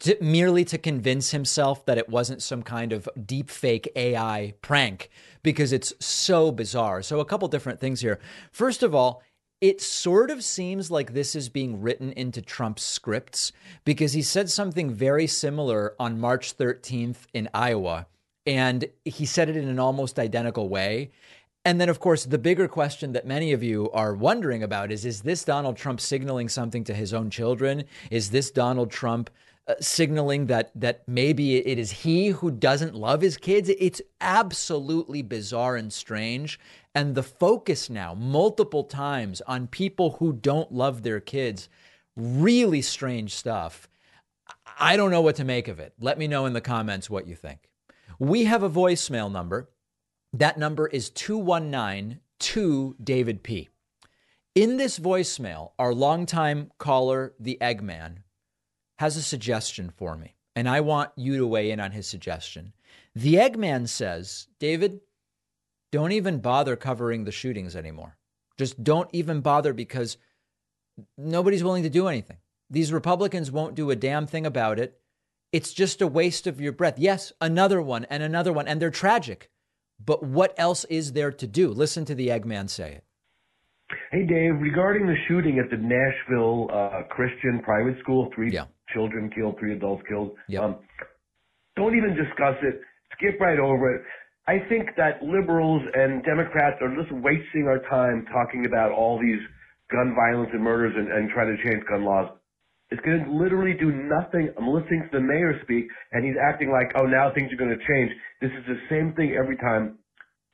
[0.00, 5.08] to, merely to convince himself that it wasn't some kind of deep fake AI prank
[5.42, 7.02] because it's so bizarre.
[7.02, 8.20] So, a couple different things here.
[8.52, 9.22] First of all,
[9.60, 13.52] it sort of seems like this is being written into Trump's scripts
[13.84, 18.06] because he said something very similar on March 13th in Iowa.
[18.44, 21.10] And he said it in an almost identical way.
[21.64, 25.04] And then, of course, the bigger question that many of you are wondering about is
[25.04, 27.84] Is this Donald Trump signaling something to his own children?
[28.10, 29.30] Is this Donald Trump
[29.68, 33.68] uh, signaling that that maybe it is he who doesn't love his kids.
[33.68, 36.60] It's absolutely bizarre and strange.
[36.94, 41.68] And the focus now, multiple times, on people who don't love their kids,
[42.16, 43.88] really strange stuff.
[44.78, 45.94] I don't know what to make of it.
[46.00, 47.68] Let me know in the comments what you think.
[48.18, 49.68] We have a voicemail number.
[50.32, 53.68] That number is 219 2 David P.
[54.54, 58.18] In this voicemail, our longtime caller, the Eggman,
[58.96, 62.72] has a suggestion for me, and I want you to weigh in on his suggestion.
[63.14, 65.00] The Eggman says, David,
[65.92, 68.16] don't even bother covering the shootings anymore.
[68.58, 70.16] Just don't even bother because
[71.16, 72.38] nobody's willing to do anything.
[72.68, 74.98] These Republicans won't do a damn thing about it.
[75.52, 76.98] It's just a waste of your breath.
[76.98, 79.50] Yes, another one and another one, and they're tragic.
[80.04, 81.70] But what else is there to do?
[81.70, 83.04] Listen to the Eggman say it.
[84.10, 88.64] Hey, Dave, regarding the shooting at the Nashville uh, Christian private school, three yeah.
[88.96, 90.32] Children killed, three adults killed.
[90.48, 90.62] Yep.
[90.62, 90.76] Um,
[91.76, 92.80] Don't even discuss it.
[93.12, 94.02] Skip right over it.
[94.48, 99.40] I think that liberals and Democrats are just wasting our time talking about all these
[99.90, 102.30] gun violence and murders and, and trying to change gun laws.
[102.90, 104.48] It's going to literally do nothing.
[104.56, 107.76] I'm listening to the mayor speak, and he's acting like, oh, now things are going
[107.76, 108.12] to change.
[108.40, 109.98] This is the same thing every time.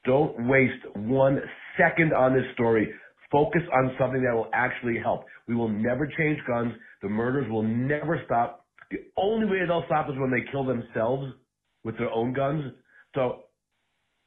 [0.06, 1.40] Don't waste one
[1.76, 2.88] second on this story.
[3.30, 5.24] Focus on something that will actually help.
[5.46, 6.72] We will never change guns.
[7.02, 8.66] The murders will never stop.
[8.90, 11.32] The only way they'll stop is when they kill themselves
[11.84, 12.64] with their own guns.
[13.14, 13.40] So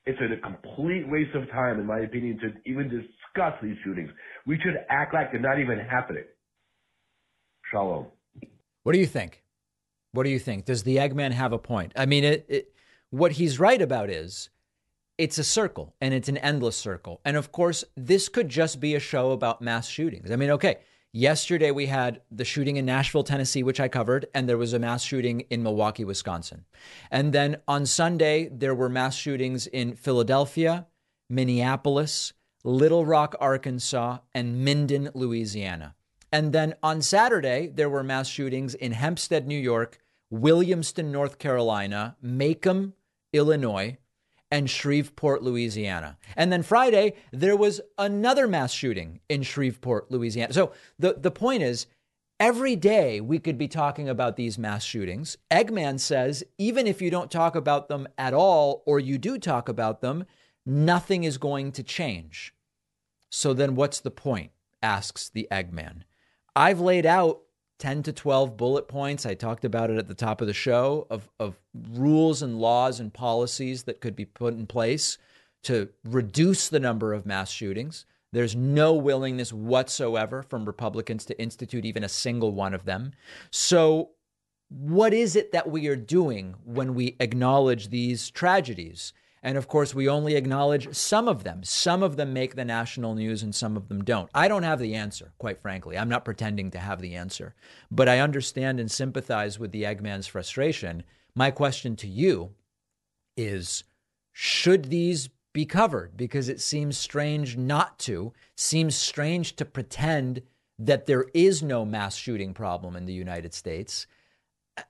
[0.06, 4.10] it's a complete waste of time, in my opinion, to even discuss these shootings.
[4.46, 6.26] We should act like they're not even happening.
[7.72, 8.08] Shalom.
[8.84, 9.44] What do you think?
[10.12, 10.66] What do you think?
[10.66, 11.92] Does the Eggman have a point?
[11.96, 12.74] I mean, it, it,
[13.10, 14.50] what he's right about is
[15.18, 17.22] it's a circle and it's an endless circle.
[17.26, 20.32] And of course, this could just be a show about mass shootings.
[20.32, 20.78] I mean, okay,
[21.16, 24.80] yesterday we had the shooting in Nashville, Tennessee, which I covered, and there was a
[24.80, 26.66] mass shooting in Milwaukee, Wisconsin.
[27.10, 30.88] And then on Sunday, there were mass shootings in Philadelphia,
[31.30, 35.96] Minneapolis, Little Rock, Arkansas, and Minden, Louisiana.
[36.32, 40.00] And then on Saturday, there were mass shootings in Hempstead, New York,
[40.34, 42.94] Williamston, North Carolina, Macomb,
[43.32, 43.98] Illinois,
[44.52, 46.18] and Shreveport, Louisiana.
[46.36, 50.54] And then Friday, there was another mass shooting in Shreveport, Louisiana.
[50.54, 51.88] So the, the point is,
[52.40, 55.38] every day we could be talking about these mass shootings.
[55.52, 59.68] Eggman says, even if you don't talk about them at all, or you do talk
[59.68, 60.26] about them,
[60.66, 62.54] nothing is going to change.
[63.32, 64.52] So then what's the point?
[64.86, 66.04] asks the Eggman.
[66.56, 67.42] I've laid out
[67.80, 69.26] 10 to 12 bullet points.
[69.26, 71.56] I talked about it at the top of the show of, of
[71.92, 75.18] rules and laws and policies that could be put in place
[75.64, 78.06] to reduce the number of mass shootings.
[78.32, 83.14] There's no willingness whatsoever from Republicans to institute even a single one of them.
[83.50, 84.12] So,
[84.70, 89.14] what is it that we are doing when we acknowledge these tragedies?
[89.46, 91.64] And of course, we only acknowledge some of them.
[91.64, 94.28] Some of them make the national news and some of them don't.
[94.34, 96.00] I don't have the answer, quite frankly.
[96.00, 97.54] I'm not pretending to have the answer.
[97.92, 101.04] But I understand and sympathize with the Eggman's frustration.
[101.36, 102.56] My question to you
[103.38, 103.84] is
[104.32, 106.18] should these be covered?
[106.18, 110.42] Because it seems strange not to, seems strange to pretend
[110.80, 114.08] that there is no mass shooting problem in the United States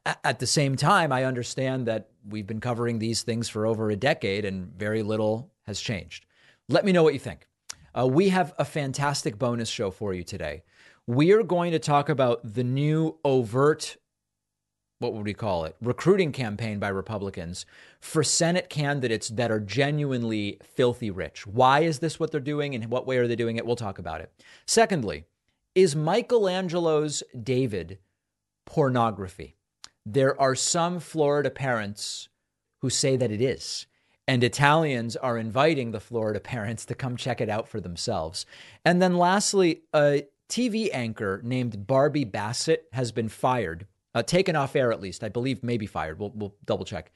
[0.06, 3.96] at the same time, I understand that we've been covering these things for over a
[3.96, 6.26] decade and very little has changed.
[6.70, 7.48] Let me know what you think.
[7.98, 10.64] Uh, we have a fantastic bonus show for you today.
[11.08, 13.98] We are going to talk about the new overt,
[15.00, 17.66] what would we call it, recruiting campaign by Republicans
[18.00, 21.46] for Senate candidates that are genuinely filthy rich.
[21.46, 23.66] Why is this what they're doing and what way are they doing it?
[23.66, 24.32] We'll talk about it.
[24.66, 25.26] Secondly,
[25.76, 28.00] is Michelangelo's David
[28.66, 29.56] pornography?
[30.06, 32.30] There are some Florida parents
[32.82, 33.88] who say that it is.
[34.28, 38.46] And Italians are inviting the Florida parents to come check it out for themselves.
[38.84, 43.86] And then lastly, a TV anchor named Barbie Bassett has been fired,
[44.16, 46.20] uh, taken off air at least, I believe, maybe fired.
[46.20, 47.12] We'll, we'll double check.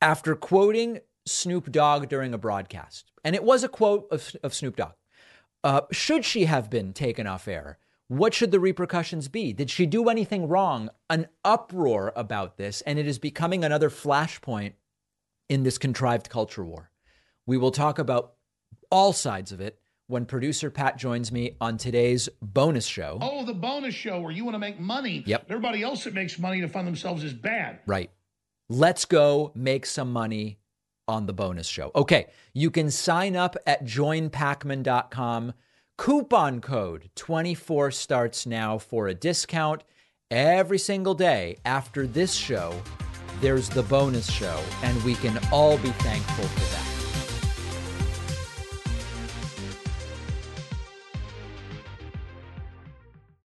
[0.00, 3.10] After quoting Snoop Dogg during a broadcast.
[3.24, 4.92] And it was a quote of, of Snoop Dogg.
[5.62, 7.78] Uh, should she have been taken off air?
[8.08, 9.52] What should the repercussions be?
[9.52, 10.90] Did she do anything wrong?
[11.10, 14.74] An uproar about this, and it is becoming another flashpoint
[15.48, 16.90] in this contrived culture war.
[17.46, 18.34] We will talk about
[18.90, 23.18] all sides of it when producer Pat joins me on today's bonus show.
[23.20, 25.24] Oh, the bonus show where you want to make money.
[25.26, 25.46] Yep.
[25.48, 27.80] Everybody else that makes money to fund themselves is bad.
[27.86, 28.10] Right.
[28.68, 30.58] Let's go make some money
[31.08, 31.90] on the bonus show.
[31.94, 35.52] Okay, you can sign up at joinpakman.com
[35.98, 39.82] Coupon code 24 starts now for a discount
[40.30, 42.74] every single day after this show.
[43.40, 46.95] There's the bonus show, and we can all be thankful for that.